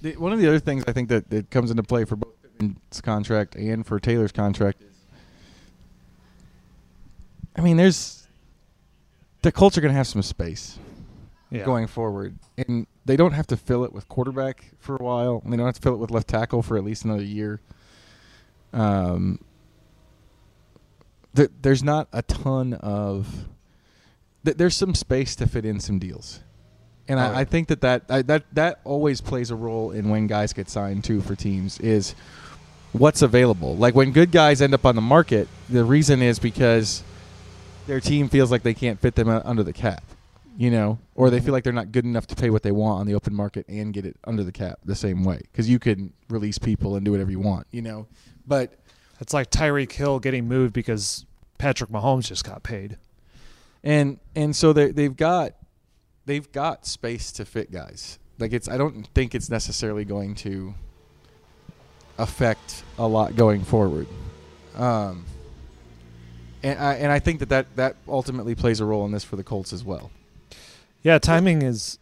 [0.01, 2.33] The, one of the other things I think that, that comes into play for both
[2.41, 4.87] Pittman's contract and for Taylor's contract is,
[7.55, 8.27] I mean, there's
[9.43, 10.77] the Colts are going to have some space
[11.49, 11.65] Yeah.
[11.65, 15.41] going forward, and they don't have to fill it with quarterback for a while.
[15.43, 17.59] And they don't have to fill it with left tackle for at least another year.
[18.73, 19.39] Um,
[21.35, 23.45] th- there's not a ton of.
[24.45, 26.39] Th- there's some space to fit in some deals,
[27.07, 27.19] and.
[27.19, 30.53] I, I think that that I, that that always plays a role in when guys
[30.53, 32.15] get signed too for teams is
[32.93, 33.75] what's available.
[33.75, 37.03] Like when good guys end up on the market, the reason is because
[37.87, 40.03] their team feels like they can't fit them under the cap,
[40.57, 41.45] you know, or they mm-hmm.
[41.45, 43.65] feel like they're not good enough to pay what they want on the open market
[43.67, 47.05] and get it under the cap the same way because you can release people and
[47.05, 48.07] do whatever you want, you know.
[48.45, 48.73] But
[49.19, 51.25] It's like Tyreek Hill getting moved because
[51.57, 52.97] Patrick Mahomes just got paid.
[53.83, 55.53] and and so they they've got
[56.31, 58.17] they've got space to fit guys.
[58.39, 60.73] Like it's I don't think it's necessarily going to
[62.17, 64.07] affect a lot going forward.
[64.77, 65.25] Um,
[66.63, 69.35] and I, and I think that, that that ultimately plays a role in this for
[69.35, 70.09] the Colts as well.
[71.03, 71.99] Yeah, timing is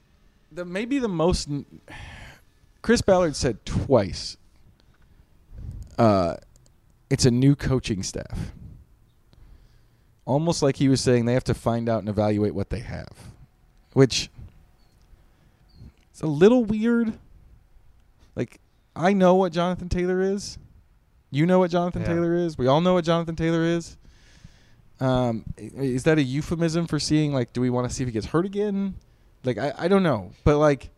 [0.52, 1.50] The maybe the most.
[2.84, 4.38] Chris Ballard said twice.
[5.98, 6.36] Uh,
[7.10, 8.52] it's a new coaching staff.
[10.26, 13.29] Almost like he was saying they have to find out and evaluate what they have,
[14.00, 14.30] which
[16.10, 17.12] it's a little weird.
[18.34, 18.62] Like
[18.96, 20.58] I know what Jonathan Taylor is.
[21.32, 22.08] You know what Jonathan Yeah.
[22.14, 22.58] Taylor is.
[22.58, 23.98] We all know what Jonathan Taylor is.
[25.02, 28.14] Um, is that a euphemism for seeing like, do we want to see if he
[28.14, 28.96] gets hurt again?
[29.44, 30.90] Like I, I don't know, but like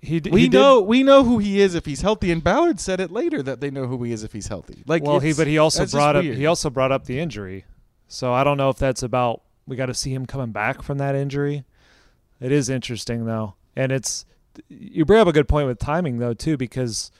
[0.00, 0.18] he.
[0.18, 2.32] d- we he know we know who he is if he's healthy.
[2.32, 4.82] And Ballard said it later that they know who he is if he's healthy.
[4.86, 6.36] Like well, he but he also brought up weird.
[6.36, 7.64] he also brought up the injury.
[8.08, 10.98] So I don't know if that's about we got to see him coming back from
[10.98, 11.64] that injury.
[12.44, 14.26] It is interesting though, and it's
[14.68, 17.10] you bring up a good point with timing though too because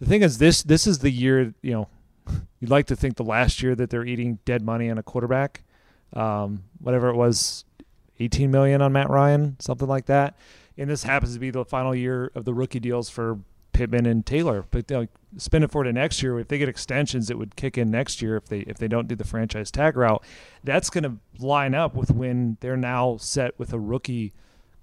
[0.00, 1.88] the thing is this this is the year you know
[2.60, 5.62] you'd like to think the last year that they're eating dead money on a quarterback,
[6.12, 7.64] um, whatever it was,
[8.20, 10.36] eighteen million on Matt Ryan, something like that,
[10.76, 13.38] and this happens to be the final year of the rookie deals for
[13.72, 14.66] Pittman and Taylor.
[14.70, 15.06] But they'll
[15.38, 16.38] spend it for to next year.
[16.38, 19.08] If they get extensions, it would kick in next year if they if they don't
[19.08, 20.22] do the franchise tag route.
[20.62, 24.34] That's going to line up with when they're now set with a rookie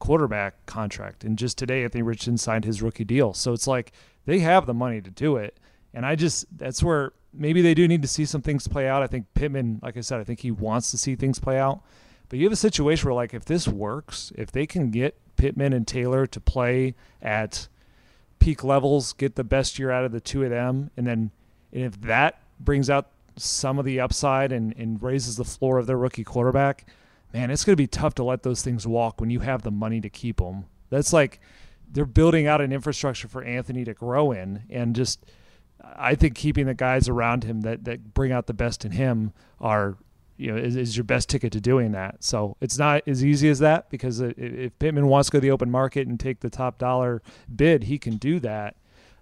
[0.03, 1.23] quarterback contract.
[1.23, 3.33] And just today, Anthony Richardson signed his rookie deal.
[3.33, 3.93] So it's like
[4.25, 5.57] they have the money to do it.
[5.93, 9.01] And I just that's where maybe they do need to see some things play out.
[9.01, 11.83] I think Pittman, like I said, I think he wants to see things play out.
[12.27, 15.71] But you have a situation where like if this works, if they can get Pittman
[15.71, 17.69] and Taylor to play at
[18.39, 21.31] peak levels, get the best year out of the two of them, and then
[21.71, 25.87] and if that brings out some of the upside and, and raises the floor of
[25.87, 26.87] their rookie quarterback,
[27.33, 29.71] man, it's going to be tough to let those things walk when you have the
[29.71, 30.65] money to keep them.
[30.89, 31.39] That's like
[31.91, 35.25] they're building out an infrastructure for Anthony to grow in, and just
[35.95, 39.33] I think keeping the guys around him that that bring out the best in him
[39.59, 39.97] are
[40.37, 42.23] you know is, is your best ticket to doing that.
[42.23, 45.51] So it's not as easy as that because if Pittman wants to go to the
[45.51, 47.21] open market and take the top dollar
[47.53, 48.75] bid, he can do that.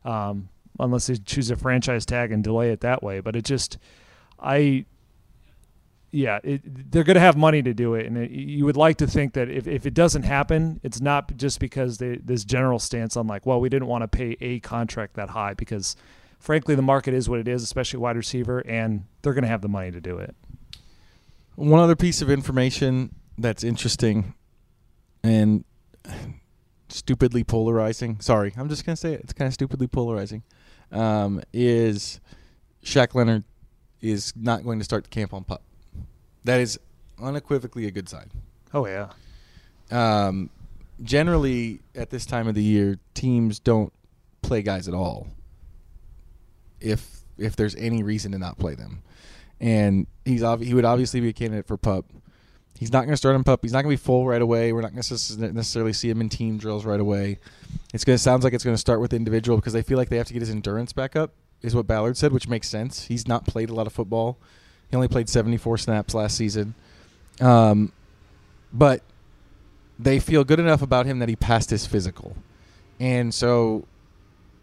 [0.03, 3.77] Um, unless they choose a franchise tag and delay it that way, but it just
[4.39, 4.85] I
[6.11, 8.97] yeah, it, they're going to have money to do it, and it, you would like
[8.97, 12.79] to think that if, if it doesn't happen, it's not just because they, this general
[12.79, 15.95] stance on like, well, we didn't want to pay a contract that high because,
[16.39, 19.61] frankly, the market is what it is, especially wide receiver, and they're going to have
[19.61, 20.35] the money to do it.
[21.55, 24.33] One other piece of information that's interesting
[25.23, 25.63] and
[26.89, 28.19] stupidly polarizing.
[28.19, 29.21] Sorry, I'm just gonna say it.
[29.21, 30.43] It's kind of stupidly polarizing.
[30.91, 32.19] Um, is
[32.83, 33.43] Shaq Leonard
[34.01, 35.63] is not going to start the camp on pup.
[36.43, 36.79] That is
[37.21, 38.31] unequivocally a good sign.
[38.73, 39.09] Oh yeah,
[39.91, 40.49] Um,
[41.03, 43.91] generally, at this time of the year, teams don't
[44.41, 45.27] play guys at all.
[46.79, 49.03] If if there's any reason to not play them,
[49.59, 52.05] and he's he would obviously be a candidate for pup.
[52.77, 53.59] He's not going to start on pup.
[53.61, 54.73] He's not going to be full right away.
[54.73, 57.37] We're not going to necessarily see him in team drills right away.
[57.93, 60.09] It's going to sounds like it's going to start with individual because they feel like
[60.09, 61.35] they have to get his endurance back up.
[61.61, 63.03] Is what Ballard said, which makes sense.
[63.05, 64.39] He's not played a lot of football.
[64.91, 66.75] He only played 74 snaps last season.
[67.39, 67.91] Um,
[68.73, 69.01] but
[69.97, 72.35] they feel good enough about him that he passed his physical,
[72.99, 73.85] and so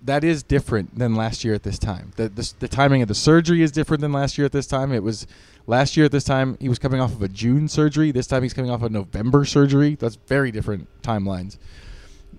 [0.02, 2.12] that is different than last year at this time.
[2.16, 4.92] The, the the timing of the surgery is different than last year at this time.
[4.92, 5.26] It was
[5.66, 8.10] last year at this time he was coming off of a June surgery.
[8.10, 9.96] This time he's coming off a November surgery.
[9.96, 11.58] That's very different timelines.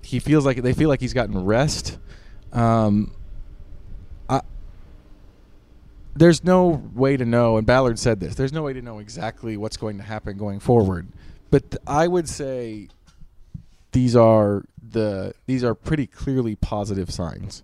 [0.01, 1.97] He feels like they feel like he's gotten rest.
[2.53, 3.11] Um,
[6.15, 8.35] there's no way to know, and Ballard said this.
[8.35, 11.07] There's no way to know exactly what's going to happen going forward,
[11.49, 12.89] but th- I would say
[13.91, 17.63] these are the these are pretty clearly positive signs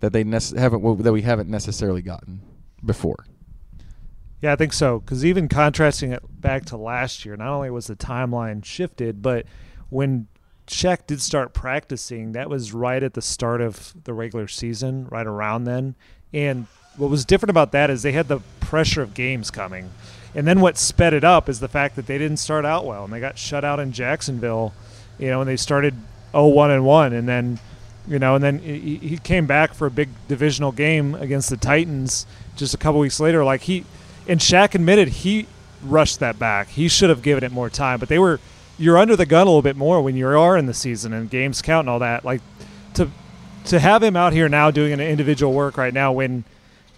[0.00, 2.40] that they nece- haven't well, that we haven't necessarily gotten
[2.84, 3.24] before.
[4.40, 4.98] yeah, I think so.
[5.00, 9.46] Because even contrasting it back to last year, not only was the timeline shifted, but
[9.90, 10.26] when
[10.66, 15.26] Shaq did start practicing, that was right at the start of the regular season, right
[15.26, 15.94] around then.
[16.32, 19.90] And what was different about that is they had the pressure of games coming.
[20.34, 23.04] And then what sped it up is the fact that they didn't start out well
[23.04, 24.72] and they got shut out in Jacksonville,
[25.18, 25.94] you know, and they started
[26.32, 27.58] 0-1 and 1 and then
[28.08, 32.26] you know, and then he, came back for a big divisional game against the Titans
[32.56, 33.84] just a couple weeks later like he
[34.26, 35.46] and Shaq admitted he
[35.82, 36.68] rushed that back.
[36.68, 38.40] He should have given it more time, but they were
[38.78, 41.30] you're under the gun a little bit more when you are in the season and
[41.30, 42.24] games count and all that.
[42.24, 42.40] Like
[42.94, 43.10] to
[43.66, 46.44] to have him out here now doing an individual work right now when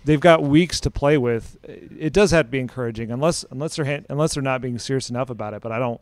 [0.05, 3.11] they've got weeks to play with, it does have to be encouraging.
[3.11, 6.01] Unless unless they're unless they're not being serious enough about it, but I don't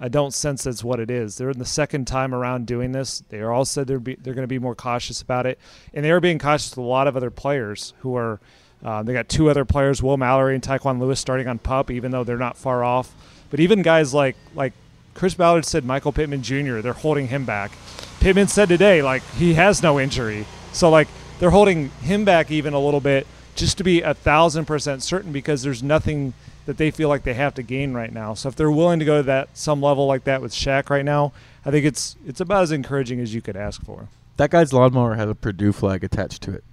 [0.00, 1.36] I don't sense that's what it is.
[1.36, 3.22] They're in the second time around doing this.
[3.28, 5.58] They are all said they're be, they're going to be more cautious about it,
[5.94, 8.40] and they are being cautious with a lot of other players who are
[8.84, 12.10] Uh, they got two other players, Will Mallory and Tyquan Lewis, starting on pup, even
[12.10, 13.14] though they're not far off.
[13.48, 14.72] But even guys like like
[15.14, 16.80] Chris Ballard said, Michael Pittman Jr.
[16.80, 17.70] They're holding him back.
[18.18, 21.06] Pittman said today, like he has no injury, so like
[21.38, 25.32] they're holding him back even a little bit just to be a thousand percent certain
[25.32, 26.34] because there's nothing
[26.66, 28.34] that they feel like they have to gain right now.
[28.34, 31.04] So if they're willing to go to that some level like that with Shaq right
[31.04, 31.32] now,
[31.64, 34.08] I think it's it's about as encouraging as you could ask for.
[34.36, 36.64] That guy's lawnmower has a Purdue flag attached to it.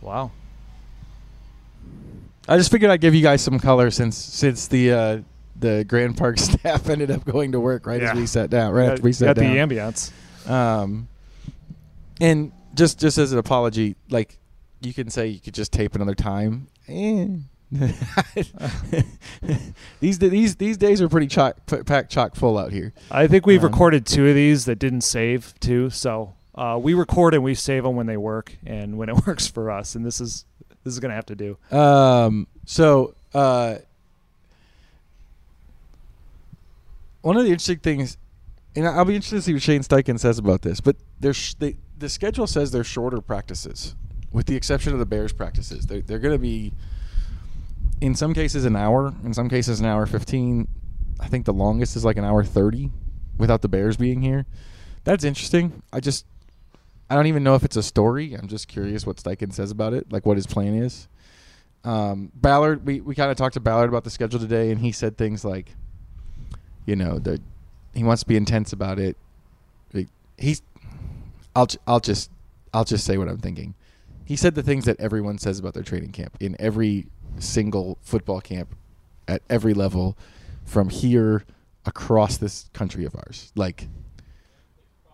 [0.00, 0.30] Wow.
[2.48, 5.18] I just figured I'd give you guys some color since since the uh,
[5.58, 8.12] the Grand Park staff ended up going to work right Yeah.
[8.12, 8.72] as we sat down.
[8.72, 9.68] Right after we sat the down.
[9.68, 10.12] The ambiance.
[10.48, 11.08] Um,
[12.20, 14.38] and just just as an apology, like
[14.80, 16.68] you can say you could just tape another time.
[16.88, 17.26] Eh.
[20.00, 22.92] these these these days are pretty chock p- packed chock full out here.
[23.10, 25.90] I think we've Um, recorded two of these that didn't save too.
[25.90, 29.46] So uh, we record and we save them when they work and when it works
[29.48, 29.94] for us.
[29.96, 30.44] And this is
[30.84, 31.58] this is gonna have to do.
[31.76, 33.76] Um, so uh,
[37.22, 38.16] one of the interesting things,
[38.76, 41.76] and I'll be interested to see what Shane Steichen says about this, but there's they,
[41.98, 43.96] the schedule says they're shorter practices,
[44.36, 45.86] with the exception of the Bears practices.
[45.86, 46.74] They're, they're going to be,
[48.02, 50.68] in some cases, an hour, in some cases, an hour 15.
[51.18, 52.90] I think the longest is like an hour 30
[53.38, 54.44] without the Bears being here.
[55.04, 55.82] That's interesting.
[55.90, 56.26] I just,
[57.08, 58.34] I don't even know if it's a story.
[58.34, 61.08] I'm just curious what Steichen says about it, like what his plan is.
[61.82, 64.92] Um, Ballard, we, we kind of talked to Ballard about the schedule today, and he
[64.92, 65.74] said things like,
[66.84, 67.40] you know, that
[67.94, 69.16] he wants to be intense about it.
[70.36, 70.60] He's,
[71.54, 72.30] I'll, I'll just,
[72.74, 73.74] I'll just say what I'm thinking.
[74.26, 77.06] He said the things that everyone says about their training camp in every
[77.38, 78.74] single football camp,
[79.26, 80.18] at every level,
[80.64, 81.44] from here
[81.86, 83.52] across this country of ours.
[83.56, 83.88] Like,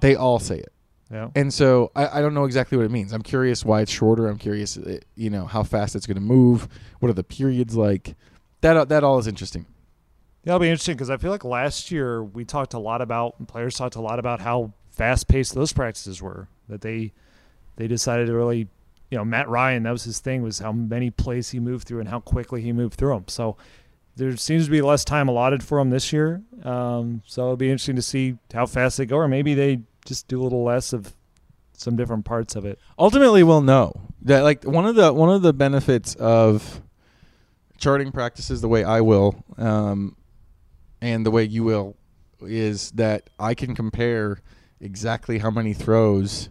[0.00, 0.72] they all say it.
[1.10, 1.28] Yeah.
[1.34, 3.12] And so I, I don't know exactly what it means.
[3.12, 4.28] I'm curious why it's shorter.
[4.28, 6.68] I'm curious, uh, you know, how fast it's going to move.
[7.00, 8.16] What are the periods like?
[8.62, 9.66] That that all is interesting.
[10.44, 13.46] Yeah, it'll be interesting because I feel like last year we talked a lot about
[13.46, 16.48] players talked a lot about how fast paced those practices were.
[16.68, 17.12] That they
[17.76, 18.68] they decided to really,
[19.12, 22.00] you know, Matt Ryan that was his thing was how many plays he moved through
[22.00, 23.24] and how quickly he moved through them.
[23.28, 23.58] So
[24.16, 26.40] there seems to be less time allotted for him this year.
[26.64, 30.28] Um, so it'll be interesting to see how fast they go, or maybe they just
[30.28, 31.12] do a little less of
[31.74, 32.78] some different parts of it.
[32.98, 36.80] Ultimately, we'll know that like one of the one of the benefits of
[37.76, 40.16] charting practices the way I will, um,
[41.02, 41.96] and the way you will,
[42.40, 44.38] is that I can compare
[44.80, 46.48] exactly how many throws.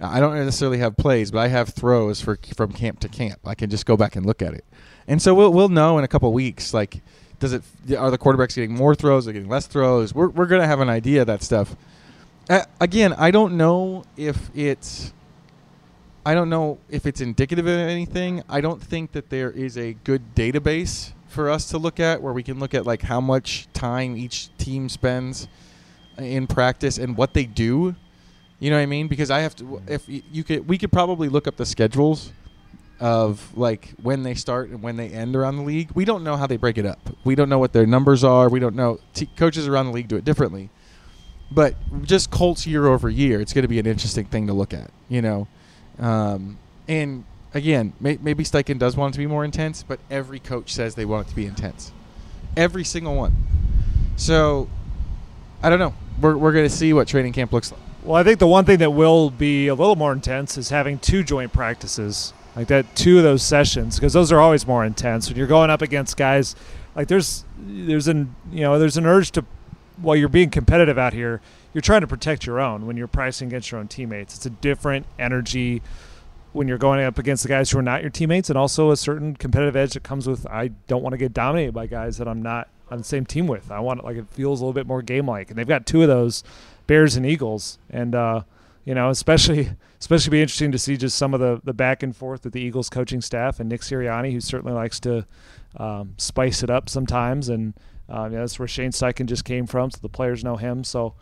[0.00, 3.40] I don't necessarily have plays, but I have throws for from camp to camp.
[3.44, 4.64] I can just go back and look at it,
[5.06, 6.72] and so we'll we'll know in a couple weeks.
[6.72, 7.02] Like,
[7.38, 7.62] does it
[7.96, 9.26] are the quarterbacks getting more throws?
[9.26, 10.14] They getting less throws?
[10.14, 11.76] We're we're gonna have an idea of that stuff.
[12.48, 15.12] Uh, again, I don't know if it's.
[16.24, 18.42] I don't know if it's indicative of anything.
[18.48, 22.32] I don't think that there is a good database for us to look at where
[22.32, 25.48] we can look at like how much time each team spends
[26.18, 27.94] in practice and what they do.
[28.60, 29.08] You know what I mean?
[29.08, 29.82] Because I have to.
[29.88, 32.32] If you could, we could probably look up the schedules
[33.00, 35.90] of like when they start and when they end around the league.
[35.94, 36.98] We don't know how they break it up.
[37.24, 38.50] We don't know what their numbers are.
[38.50, 39.00] We don't know.
[39.14, 40.68] T- coaches around the league do it differently.
[41.50, 44.74] But just Colts year over year, it's going to be an interesting thing to look
[44.74, 44.90] at.
[45.08, 45.48] You know,
[45.98, 50.38] um, and again, may- maybe Steichen does want it to be more intense, but every
[50.38, 51.92] coach says they want it to be intense.
[52.56, 53.34] Every single one.
[54.16, 54.68] So,
[55.62, 55.94] I don't know.
[56.20, 57.80] We're, we're going to see what training camp looks like.
[58.02, 60.98] Well, I think the one thing that will be a little more intense is having
[60.98, 65.28] two joint practices, like that, two of those sessions, because those are always more intense
[65.28, 66.56] when you're going up against guys.
[66.96, 69.44] Like there's, there's an, you know, there's an urge to,
[69.98, 71.42] while you're being competitive out here,
[71.74, 74.34] you're trying to protect your own when you're pricing against your own teammates.
[74.34, 75.82] It's a different energy
[76.52, 78.96] when you're going up against the guys who are not your teammates, and also a
[78.96, 82.26] certain competitive edge that comes with I don't want to get dominated by guys that
[82.26, 83.70] I'm not on the same team with.
[83.70, 85.86] I want it like it feels a little bit more game like, and they've got
[85.86, 86.42] two of those,
[86.90, 88.42] Bears and Eagles, and uh,
[88.84, 92.16] you know especially especially be interesting to see just some of the the back and
[92.16, 95.24] forth with the Eagles coaching staff and Nick Sirianni, who certainly likes to
[95.76, 97.74] um, spice it up sometimes, and
[98.08, 100.82] um, yeah, that's where Shane Steichen just came from, so the players know him.
[100.82, 101.14] So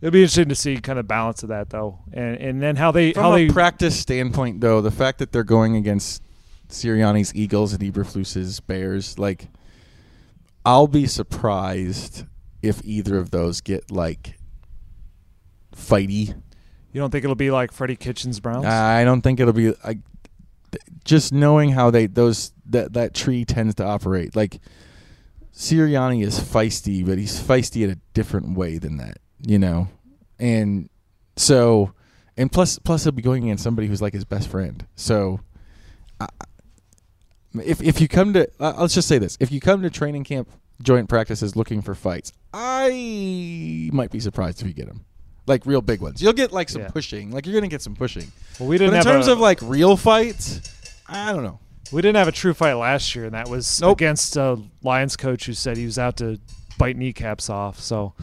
[0.00, 2.92] it'll be interesting to see kind of balance of that though, and and then how
[2.92, 6.22] they From how a they practice standpoint, though, the fact that they're going against
[6.68, 9.48] Sirianni's Eagles and Eberflus's Bears, like,
[10.64, 12.24] I'll be surprised
[12.62, 14.38] if either of those get like
[15.76, 16.28] fighty.
[16.92, 18.66] You don't think it'll be like Freddie Kitchens Browns?
[18.66, 19.74] I don't think it'll be.
[19.84, 19.98] I,
[21.04, 24.60] just knowing how they those that that tree tends to operate, like
[25.54, 29.88] Sirianni is feisty, but he's feisty in a different way than that, you know,
[30.38, 30.88] and
[31.36, 31.92] so
[32.36, 34.86] and plus plus he'll be going against somebody who's like his best friend.
[34.96, 35.40] So
[37.62, 40.24] if if you come to uh, let's just say this, if you come to training
[40.24, 40.48] camp
[40.82, 45.04] joint practices looking for fights, I might be surprised if you get them.
[45.46, 46.88] Like real big ones, you'll get like some Yeah.
[46.88, 47.30] pushing.
[47.32, 48.30] Like you're gonna get some pushing.
[48.60, 50.60] Well, we didn't in have terms a, of like real fights,
[51.08, 51.58] I don't know.
[51.90, 53.98] we didn't have a true fight last year, and that was Nope.
[53.98, 56.38] against a Lions coach who said he was out to
[56.78, 57.80] bite kneecaps off.
[57.80, 58.14] So,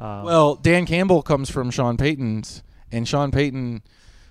[0.00, 3.82] uh, Well, Dan Campbell comes from Sean Payton's, and Sean Payton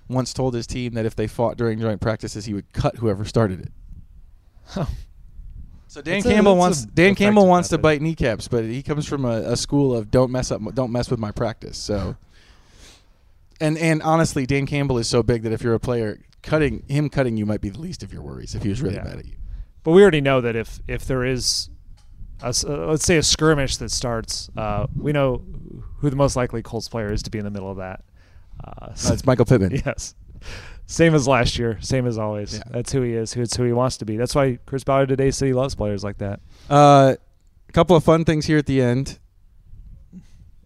[0.08, 3.24] once told his team that if they fought during joint practices, he would cut whoever
[3.24, 3.72] started it.
[4.66, 7.82] So Dan That's a- Campbell that's wants a Dan Campbell wants to method.
[7.82, 11.10] bite kneecaps, but he comes from a, a school of don't mess up, don't mess
[11.10, 11.78] with my practice.
[11.78, 12.16] So,
[13.60, 17.08] and and honestly, Dan Campbell is so big that if you're a player, cutting him
[17.08, 19.04] cutting you might be the least of your worries if he was really Yeah.
[19.04, 19.36] mad at you.
[19.82, 21.68] but we already know that if if there is,
[22.42, 25.42] a uh, let's say a skirmish that starts, uh, we know
[25.98, 28.04] who the most likely Colts player is to be in the middle of that.
[28.62, 29.80] Uh, Uh, it's Michael Pittman.
[29.86, 30.14] yes.
[30.86, 31.78] Same as last year.
[31.80, 32.56] Same as always.
[32.58, 32.62] Yeah.
[32.70, 33.32] That's who he is.
[33.32, 34.16] Who it's who he wants to be.
[34.18, 36.40] That's why Chris Ballard today said he loves players like that.
[36.68, 37.14] Uh,
[37.68, 39.18] a couple of fun things here at the end.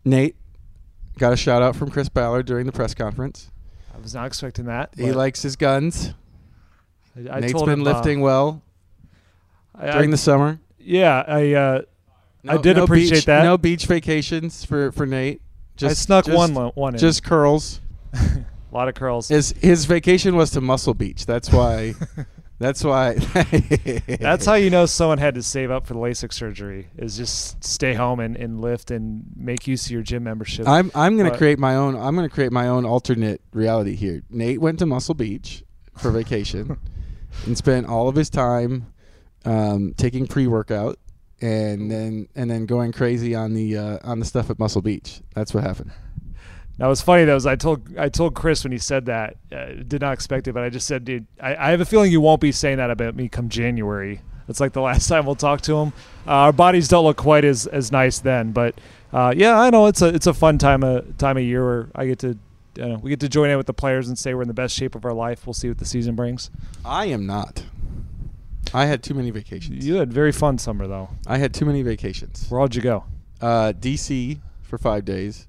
[0.05, 0.37] Nate
[1.19, 3.51] got a shout out from Chris Ballard during the press conference.
[3.95, 4.91] I was not expecting that.
[4.97, 6.15] He likes his guns.
[7.17, 8.63] I, I Nate's told been him, uh, lifting well
[9.75, 10.61] I- during the summer.
[10.79, 11.83] Yeah, I uh,
[12.49, 13.43] I did no appreciate beach- that.
[13.43, 15.43] No beach vacations for for Nate.
[15.77, 16.99] Just I snuck just- one one in.
[17.01, 17.81] Just curls.
[18.15, 19.29] a lot of curls.
[19.29, 21.27] His his vacation was to Muscle Beach.
[21.27, 21.95] That's why.
[22.59, 23.15] that's why.
[24.21, 26.89] That's how you know someone had to save up for the LASIK surgery.
[26.97, 30.67] Is just stay home and, and lift and make use of your gym membership.
[30.67, 31.95] I'm I'm gonna But- create my own.
[31.97, 34.23] I'm gonna create my own alternate reality here.
[34.29, 35.63] Nate went to Muscle Beach
[35.97, 36.79] for vacation
[37.47, 38.93] and spent all of his time
[39.45, 40.99] um, taking pre workout
[41.41, 45.21] and then and then going crazy on the uh, on the stuff at Muscle Beach.
[45.35, 45.93] That's what happened.
[46.79, 49.67] Now what's funny though is I told I told Chris when he said that uh,
[49.87, 52.21] did not expect it, but I just said, dude, I, I have a feeling you
[52.21, 54.21] won't be saying that about me come January.
[54.49, 55.93] It's like the last time we'll talk to him.
[56.27, 58.75] Uh, our bodies don't look quite as, as nice then, but
[59.13, 61.89] uh, yeah, I know it's a it's a fun time of time of year where
[61.95, 62.39] I get to
[62.77, 64.55] you know, we get to join in with the players and say we're in the
[64.55, 65.47] best shape of our life.
[65.47, 66.51] We'll see what the season brings.
[66.85, 67.65] I am not.
[68.73, 69.85] I had too many vacations.
[69.85, 71.09] You had very fun summer though.
[71.27, 72.47] I had too many vacations.
[72.49, 73.05] Where would you go?
[73.41, 75.47] Uh, DC for five days,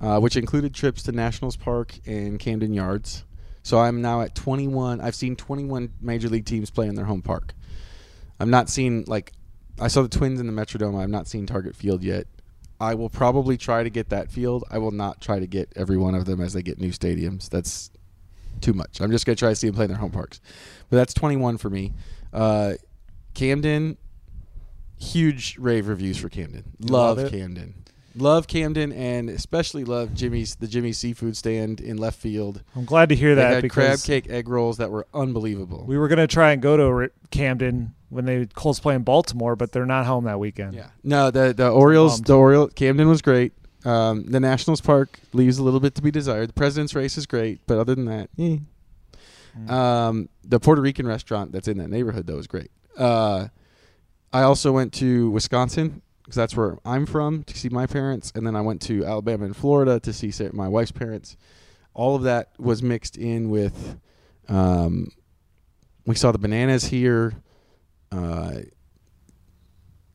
[0.00, 3.24] uh, which included trips to Nationals Park and Camden Yards.
[3.62, 5.00] So I'm now at 21.
[5.00, 7.54] I've seen 21 major league teams play in their home park.
[8.40, 9.32] I'm not seeing like
[9.80, 11.00] I saw the Twins in the Metrodome.
[11.00, 12.26] I've not seen Target Field yet.
[12.80, 14.64] I will probably try to get that field.
[14.70, 17.48] I will not try to get every one of them as they get new stadiums.
[17.48, 17.90] That's
[18.60, 19.00] too much.
[19.00, 20.40] I'm just gonna try to see them play in their home parks.
[20.88, 21.92] But that's 21 for me.
[22.32, 22.74] Uh,
[23.34, 23.98] Camden,
[24.98, 26.64] huge rave reviews for Camden.
[26.80, 27.30] Love, love?
[27.30, 27.84] Camden.
[28.20, 32.62] Love Camden, and especially love Jimmy's the Jimmy's seafood stand in left field.
[32.76, 35.84] I'm glad to hear They that had crab cake egg rolls that were unbelievable.
[35.86, 39.72] we were gonna try and go to Camden when they Colts play in Baltimore, but
[39.72, 40.74] they're not home that weekend.
[40.74, 40.88] Yeah.
[41.02, 43.52] No, the the Orioles, the Oriole Camden was great.
[43.84, 46.48] Um, the Nationals Park leaves a little bit to be desired.
[46.48, 48.58] The President's Race is great, but other than that, eh.
[49.56, 49.70] Mm.
[49.70, 52.70] Um, the Puerto Rican restaurant that's in that neighborhood though is great.
[52.96, 53.48] Uh,
[54.32, 58.46] I also went to Wisconsin because that's where I'm from to see my parents, and
[58.46, 61.38] then I went to Alabama and Florida to see my wife's parents.
[61.94, 63.98] All of that was mixed in with.
[64.46, 65.08] Um,
[66.04, 67.32] we saw the bananas here.
[68.12, 68.60] Uh,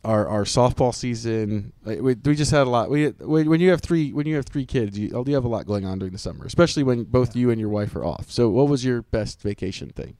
[0.03, 1.73] our our softball season.
[1.83, 2.91] like, We, we just had a lot.
[2.91, 5.49] We when when you have three when you have three kids, you, you have a
[5.49, 8.29] lot going on during the summer, especially when both you and your wife are off.
[8.29, 10.17] So, what was your best vacation thing?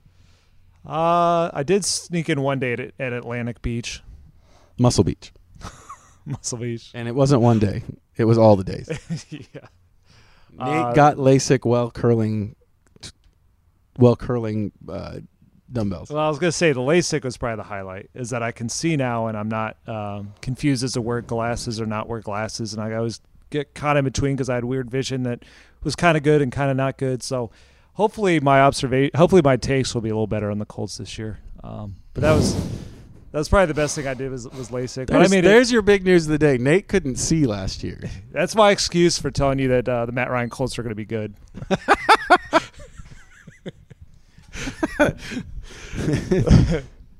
[0.84, 4.02] Uh, I did sneak in one day at, at Atlantic Beach,
[4.80, 5.32] Muscle Beach,
[6.26, 6.92] Muscle Beach.
[6.94, 7.84] and it wasn't one day;
[8.16, 8.90] it was all the days.
[9.30, 9.40] yeah.
[10.52, 12.56] Nate Uh, got LASIK while curling,
[13.96, 15.20] while curling uh,
[15.72, 16.10] dumbbells.
[16.10, 18.10] Well, I was gonna say the LASIK was probably the highlight.
[18.14, 21.82] Is that I can see now, and I'm not um, confused as to wear glasses
[21.82, 23.20] or not wear glasses, and I always
[23.50, 25.44] get caught in between because I had weird vision that
[25.84, 27.22] was kind of good and kind of not good.
[27.24, 27.52] So,
[27.94, 31.18] hopefully, my observation, hopefully, my takes will be a little better on the Colts this
[31.18, 31.40] year.
[31.64, 32.56] Um, but that was
[33.34, 35.08] that was probably the best thing I did was, was LASIK.
[35.08, 36.58] But I There's, mean, it- there's your big news of the day.
[36.58, 38.00] Nate couldn't see last year.
[38.32, 40.96] that's my excuse for telling you that uh, the Matt Ryan Colts are going to
[40.96, 41.34] be good.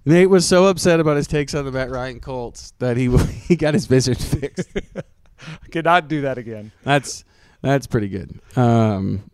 [0.06, 3.16] Nate was so upset about his takes on the Matt Ryan Colts that he
[3.48, 4.68] he got his vision fixed.
[4.96, 6.72] I cannot do that again.
[6.84, 7.24] That's
[7.62, 8.40] that's pretty good.
[8.58, 9.30] Um,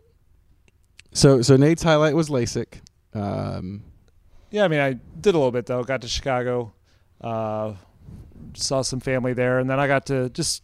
[1.12, 2.80] so so Nate's highlight was LASIK.
[3.14, 3.82] Um,
[4.50, 5.82] Yeah, I mean, I did a little bit though.
[5.84, 6.72] Got to Chicago,
[7.20, 7.74] uh,
[8.54, 10.62] saw some family there, and then I got to just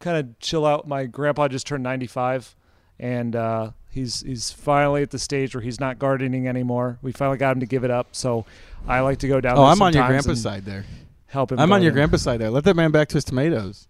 [0.00, 0.88] kind of chill out.
[0.88, 2.56] My grandpa just turned 95,
[2.98, 6.98] and uh, he's he's finally at the stage where he's not gardening anymore.
[7.02, 8.08] We finally got him to give it up.
[8.12, 8.44] So
[8.88, 9.58] I like to go down.
[9.58, 10.84] Oh, I'm on your grandpa's side there.
[11.26, 11.60] Help him.
[11.60, 12.08] I'm on your garden.
[12.08, 12.50] grandpa's side there.
[12.50, 13.86] Let that man back to his tomatoes.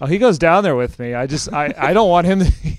[0.00, 1.14] Oh, he goes down there with me.
[1.14, 2.40] I just I, I don't want him.
[2.40, 2.52] to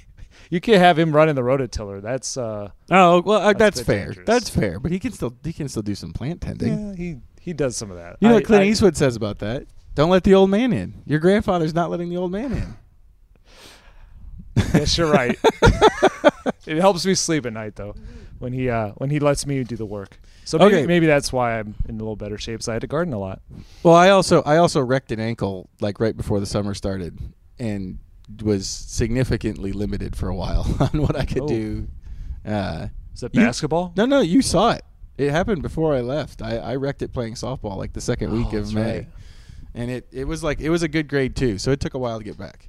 [0.49, 2.01] You can't have him running the rototiller.
[2.01, 4.05] That's uh Oh well, uh, That's that's, fair.
[4.05, 4.25] dangerous.
[4.27, 4.79] That's fair.
[4.79, 6.89] But he can still he can still do some plant tending.
[6.89, 8.17] yeah, he he does some of that.
[8.19, 9.65] You know I- what Clint I- Eastwood says about that?
[9.95, 11.01] Don't let the old man in.
[11.05, 12.75] Your grandfather's not letting the old man in.
[14.73, 15.37] Yes, you're right.
[16.65, 17.95] it helps me sleep at night though,
[18.39, 20.19] when he uh when he lets me do the work.
[20.45, 20.85] So maybe, Okay.
[20.85, 22.61] maybe that's why I'm in a little better shape.
[22.61, 23.41] So I had to garden a lot.
[23.83, 27.17] Well, I also I also wrecked an ankle like right before the summer started,
[27.59, 27.97] and
[28.41, 31.47] was significantly limited for a while on what I could Oh.
[31.47, 31.87] do.
[32.45, 33.93] Uh, Is that You- basketball?
[33.95, 34.83] no, no, you saw it.
[35.17, 36.41] It happened before I left.
[36.41, 39.07] I, I wrecked it playing softball like the second week Oh, of May, right.
[39.73, 41.57] and it it was like it was a good grade too.
[41.57, 42.67] So it took a while to get back.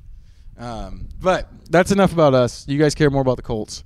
[0.59, 2.67] Um, but that's enough about us.
[2.69, 3.83] You guys care more about the Colts.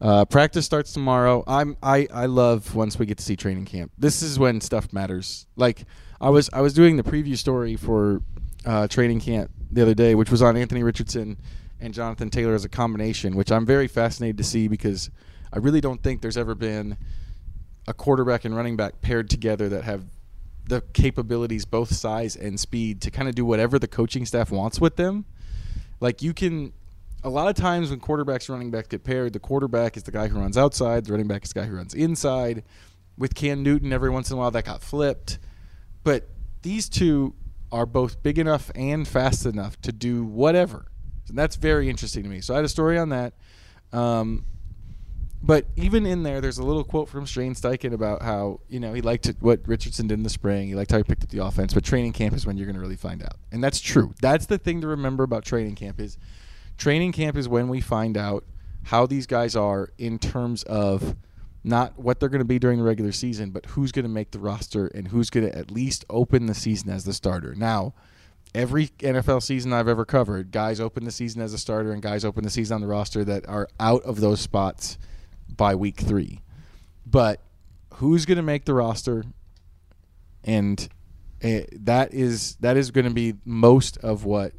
[0.00, 1.44] Uh, practice starts tomorrow.
[1.46, 3.92] I'm I, I love once we get to see training camp.
[3.96, 5.46] This is when stuff matters.
[5.54, 5.84] Like
[6.20, 8.20] I was I was doing the preview story for
[8.64, 11.38] uh, training camp the other day, which was on Anthony Richardson
[11.80, 15.10] and Jonathan Taylor as a combination, which I'm very fascinated to see because
[15.52, 16.96] I really don't think there's ever been
[17.88, 20.04] a quarterback and running back paired together that have
[20.68, 24.80] the capabilities, both size and speed, to kind of do whatever the coaching staff wants
[24.80, 25.24] with them.
[26.00, 26.72] Like you can,
[27.24, 30.12] a lot of times when quarterbacks and running backs get paired, the quarterback is the
[30.12, 32.62] guy who runs outside, the running back is the guy who runs inside.
[33.18, 35.38] With Cam Newton, every once in a while that got flipped,
[36.02, 36.28] but
[36.62, 37.34] these two
[37.72, 40.86] are both big enough and fast enough to do whatever.
[41.28, 42.40] And that's very interesting to me.
[42.40, 43.32] So I had a story on that.
[43.92, 44.44] Um,
[45.42, 48.92] but even in there, there's a little quote from Shane Steichen about how you know
[48.92, 50.68] he liked what Richardson did in the spring.
[50.68, 52.76] He liked how he picked up the offense, but training camp is when you're going
[52.76, 54.14] to really find out, and that's true.
[54.20, 56.16] That's the thing to remember about training camp is
[56.78, 58.44] training camp is when we find out
[58.84, 61.16] how these guys are in terms of
[61.64, 64.32] not what they're going to be during the regular season, but who's going to make
[64.32, 67.54] the roster and who's going to at least open the season as the starter.
[67.54, 67.94] Now,
[68.54, 72.24] every NFL season I've ever covered, guys open the season as a starter and guys
[72.24, 74.98] open the season on the roster that are out of those spots
[75.56, 76.40] by week three.
[77.06, 77.40] But
[77.94, 79.24] who's going to make the roster?
[80.44, 80.88] And
[81.42, 84.52] uh, that is that is going to be most of what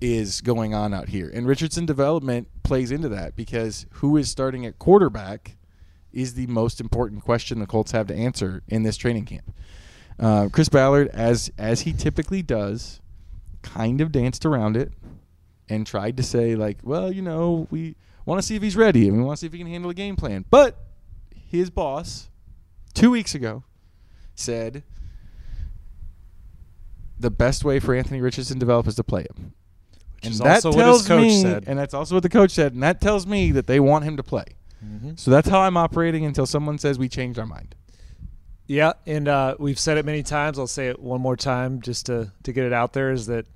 [0.00, 1.30] is going on out here.
[1.32, 5.55] And Richardson development plays into that because who is starting at quarterback
[6.16, 9.52] is the most important question the Colts have to answer in this training camp.
[10.18, 13.00] Uh, Chris Ballard, as as he typically does,
[13.62, 14.92] kind of danced around it
[15.68, 19.06] and tried to say like, well, you know, we want to see if he's ready
[19.08, 20.46] and we want to see if he can handle a game plan.
[20.50, 20.78] But
[21.34, 22.30] his boss,
[22.94, 23.64] two weeks ago,
[24.34, 24.84] said
[27.18, 29.52] the best way for Anthony Richardson to develop is to play him.
[30.22, 31.64] Which is also what his tells coach me, said.
[31.66, 34.16] and that's also what the coach said, and that tells me that they want him
[34.16, 34.46] to play.
[34.84, 35.18] Mhm.
[35.18, 37.74] So that's how I'm operating until someone says we changed our mind.
[38.66, 40.58] Yeah, and uh, we've said it many times.
[40.58, 43.46] I'll say it one more time just to to get it out there is that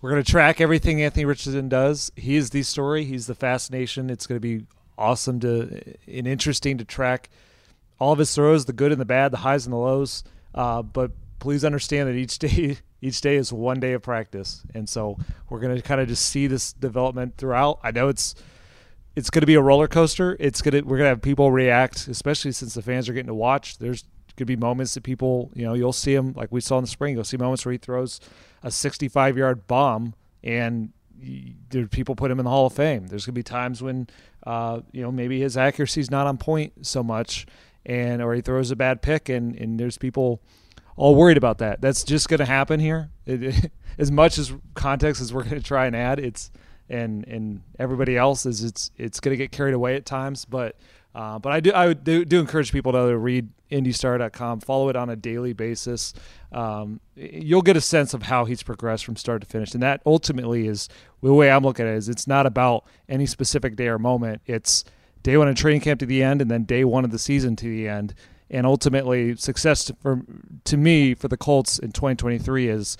[0.00, 2.10] we're going to track everything Anthony Richardson does.
[2.16, 3.04] He is the story.
[3.04, 4.10] He's the fascination.
[4.10, 4.66] It's going to be
[4.98, 7.30] awesome to and interesting to track
[8.00, 10.24] all of his throws, the good and the bad, the highs and the lows.
[10.54, 14.88] Uh, but please understand that each day each day is one day of practice, and
[14.88, 15.16] so
[15.48, 17.78] we're going to kind of just see this development throughout.
[17.84, 18.34] I know it's
[19.14, 20.36] it's going to be a roller coaster.
[20.40, 23.26] It's going to we're going to have people react, especially since the fans are getting
[23.26, 23.78] to watch.
[23.78, 24.02] There's
[24.36, 26.84] going to be moments that people, you know, you'll see him like we saw in
[26.84, 27.14] the spring.
[27.14, 28.20] You'll see moments where he throws
[28.62, 30.92] a 65 yard bomb and
[31.70, 33.06] there people put him in the Hall of Fame.
[33.06, 34.08] There's going to be times when,
[34.46, 37.46] uh, you know, maybe his accuracy is not on point so much,
[37.86, 40.40] and or he throws a bad pick, and and there's people
[40.96, 41.80] all worried about that.
[41.80, 43.10] That's just going to happen here.
[43.26, 46.50] It, as much as context as we're going to try and add, it's
[46.92, 50.76] and and everybody else is it's it's going to get carried away at times, but.
[51.14, 55.10] Uh, but I do I do, do encourage people to read IndyStar.com, follow it on
[55.10, 56.14] a daily basis.
[56.52, 60.00] Um, you'll get a sense of how he's progressed from start to finish, and that
[60.06, 60.88] ultimately is
[61.22, 61.96] the way I'm looking at it.
[61.96, 64.40] Is it's not about any specific day or moment.
[64.46, 64.84] It's
[65.22, 67.56] day one of training camp to the end, and then day one of the season
[67.56, 68.14] to the end.
[68.50, 70.22] And ultimately, success for
[70.64, 72.96] to me for the Colts in 2023 is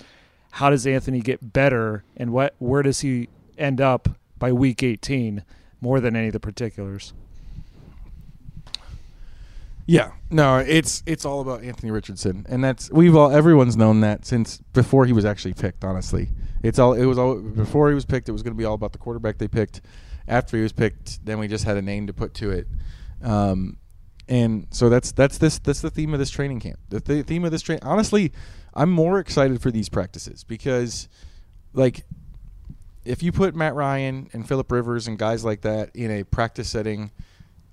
[0.51, 5.43] how does Anthony get better, and what where does he end up by week 18,
[5.81, 7.13] more than any of the particulars.
[9.85, 14.25] Yeah, no, it's it's all about Anthony Richardson, and that's we've all everyone's known that
[14.25, 15.83] since before he was actually picked.
[15.83, 16.29] Honestly,
[16.61, 18.29] it's all it was all before he was picked.
[18.29, 19.81] It was going to be all about the quarterback they picked.
[20.25, 22.67] After he was picked, then we just had a name to put to it,
[23.21, 23.77] um,
[24.29, 26.79] and so that's that's this that's the theme of this training camp.
[26.87, 27.79] The th- theme of this train.
[27.81, 28.31] Honestly,
[28.73, 31.09] I'm more excited for these practices because,
[31.73, 32.05] like,
[33.05, 36.69] if you put Matt Ryan and Philip Rivers and guys like that in a practice
[36.69, 37.11] setting,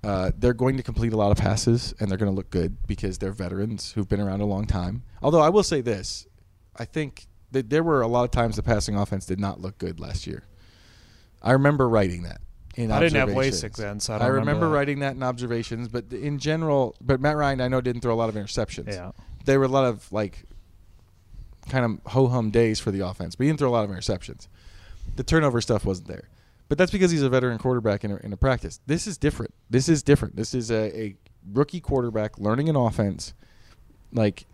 [0.03, 2.75] uh, they're going to complete a lot of passes and they're going to look good
[2.87, 5.03] because they're veterans who've been around a long time.
[5.21, 6.27] Although I will say this,
[6.75, 9.77] I think that there were a lot of times the passing offense did not look
[9.77, 10.43] good last year.
[11.41, 12.41] I remember writing that.
[12.75, 13.63] In I didn't have observations.
[13.63, 17.19] LASIK then, so I I, remember, remember writing that in observations, but in general, but
[17.19, 18.93] Matt Ryan I know didn't throw a lot of interceptions.
[18.93, 19.11] Yeah.
[19.43, 20.45] There were a lot of like
[21.69, 23.89] kind of ho hum days for the offense, but he didn't throw a lot of
[23.89, 24.47] interceptions.
[25.15, 26.29] The turnover stuff wasn't there,
[26.69, 28.79] but that's because he's a veteran quarterback in a, in a practice.
[28.85, 29.53] This is different.
[29.69, 30.35] This is different.
[30.35, 31.15] This is a, a
[31.51, 33.33] rookie quarterback learning an offense.
[34.13, 34.45] Like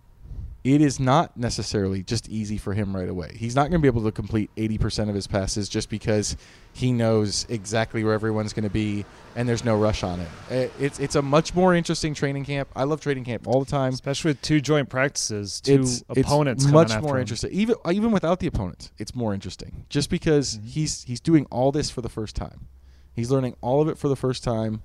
[0.64, 3.36] it is not necessarily just easy for him right away.
[3.38, 6.36] He's not going to be able to complete 80% of his passes just because
[6.78, 9.03] he knows exactly where everyone's going to be
[9.36, 10.28] and there's no rush on it.
[10.51, 12.69] Uh, It's it's a much more interesting training camp.
[12.75, 13.93] I love training camp all the time.
[13.93, 17.21] Especially with two joint practices, two It's, opponents it's much more him.
[17.21, 17.51] interesting.
[17.51, 19.86] Even even without the opponents, it's more interesting.
[19.89, 20.65] Just because Mhm.
[20.65, 22.67] he's he's doing all this for the first time.
[23.13, 24.82] He's learning all of it for the first time.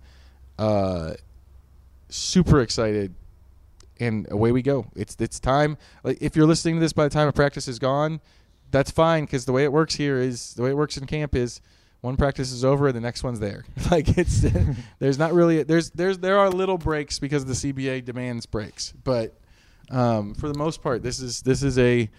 [0.58, 1.12] Uh,
[2.08, 3.14] super excited
[4.00, 4.86] and away we go.
[4.96, 5.76] It's it's time.
[6.04, 8.20] Like if you're listening to this by the time a practice is gone,
[8.70, 11.34] that's fine because the way it works here is the way it works in camp
[11.34, 11.60] is
[12.02, 13.64] one practice is over and the next one's there.
[13.90, 14.44] like it's
[14.98, 19.38] there's not really there's there's there are little breaks because the CBA demands breaks, but
[19.90, 22.10] um, for the most part, this is this is a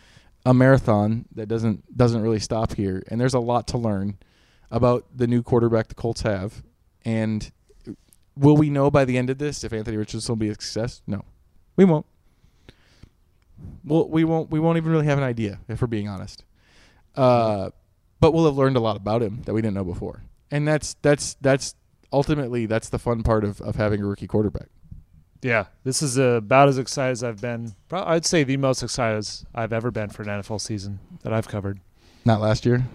[0.46, 4.18] a marathon that doesn't doesn't really stop here, and there's a lot to learn
[4.72, 6.64] about the new quarterback the Colts have,
[7.06, 7.52] and
[8.36, 11.02] will we know by the end of this if Anthony Richardson will be a success?
[11.06, 11.24] No,
[11.76, 12.06] we won't.
[13.84, 14.50] Well, we won't.
[14.50, 16.46] We won't even really have an idea if we're being honest.
[17.16, 17.70] Uh,
[18.24, 20.96] but we'll have learned a lot about him that we didn't know before, and that's
[21.02, 21.76] that's that's
[22.14, 24.70] ultimately that's the fun part of of having a rookie quarterback.
[25.42, 27.76] Yeah, this is about as excited as I've been.
[27.92, 31.82] I'd say the most excited I've ever been for an NFL season that I've covered.
[32.24, 32.86] Not last year.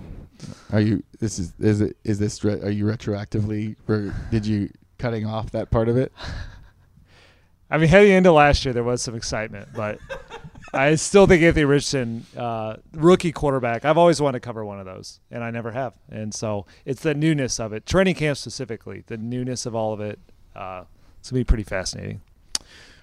[0.72, 1.03] Are you?
[1.20, 1.99] This is is it?
[2.05, 2.43] Is this?
[2.43, 3.76] Re, are you retroactively?
[3.87, 6.11] Or did you cutting off that part of it?
[7.70, 9.99] I mean, heading into last year, there was some excitement, but
[10.73, 14.87] I still think Anthony Richardson, uh, rookie quarterback, I've always wanted to cover one of
[14.87, 15.95] those, and I never have.
[16.11, 20.01] And so it's the newness of it, training camp specifically, the newness of all of
[20.01, 20.19] it.
[20.55, 20.85] Uh,
[21.21, 22.21] it's going to be pretty fascinating.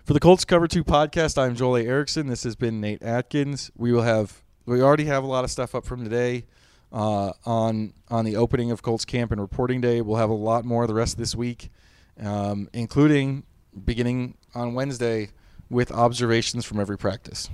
[0.05, 1.81] For the Colts Cover Two podcast, I'm Joel A.
[1.81, 2.27] Erickson.
[2.27, 3.71] This has been Nate Atkins.
[3.75, 6.45] We will have we already have a lot of stuff up from today
[6.93, 10.01] uh, on on the opening of Colts camp and reporting day.
[10.01, 11.71] We'll have a lot more the rest of this week,
[12.19, 13.43] um, including
[13.83, 15.29] beginning on Wednesday
[15.69, 17.49] with observations from every practice.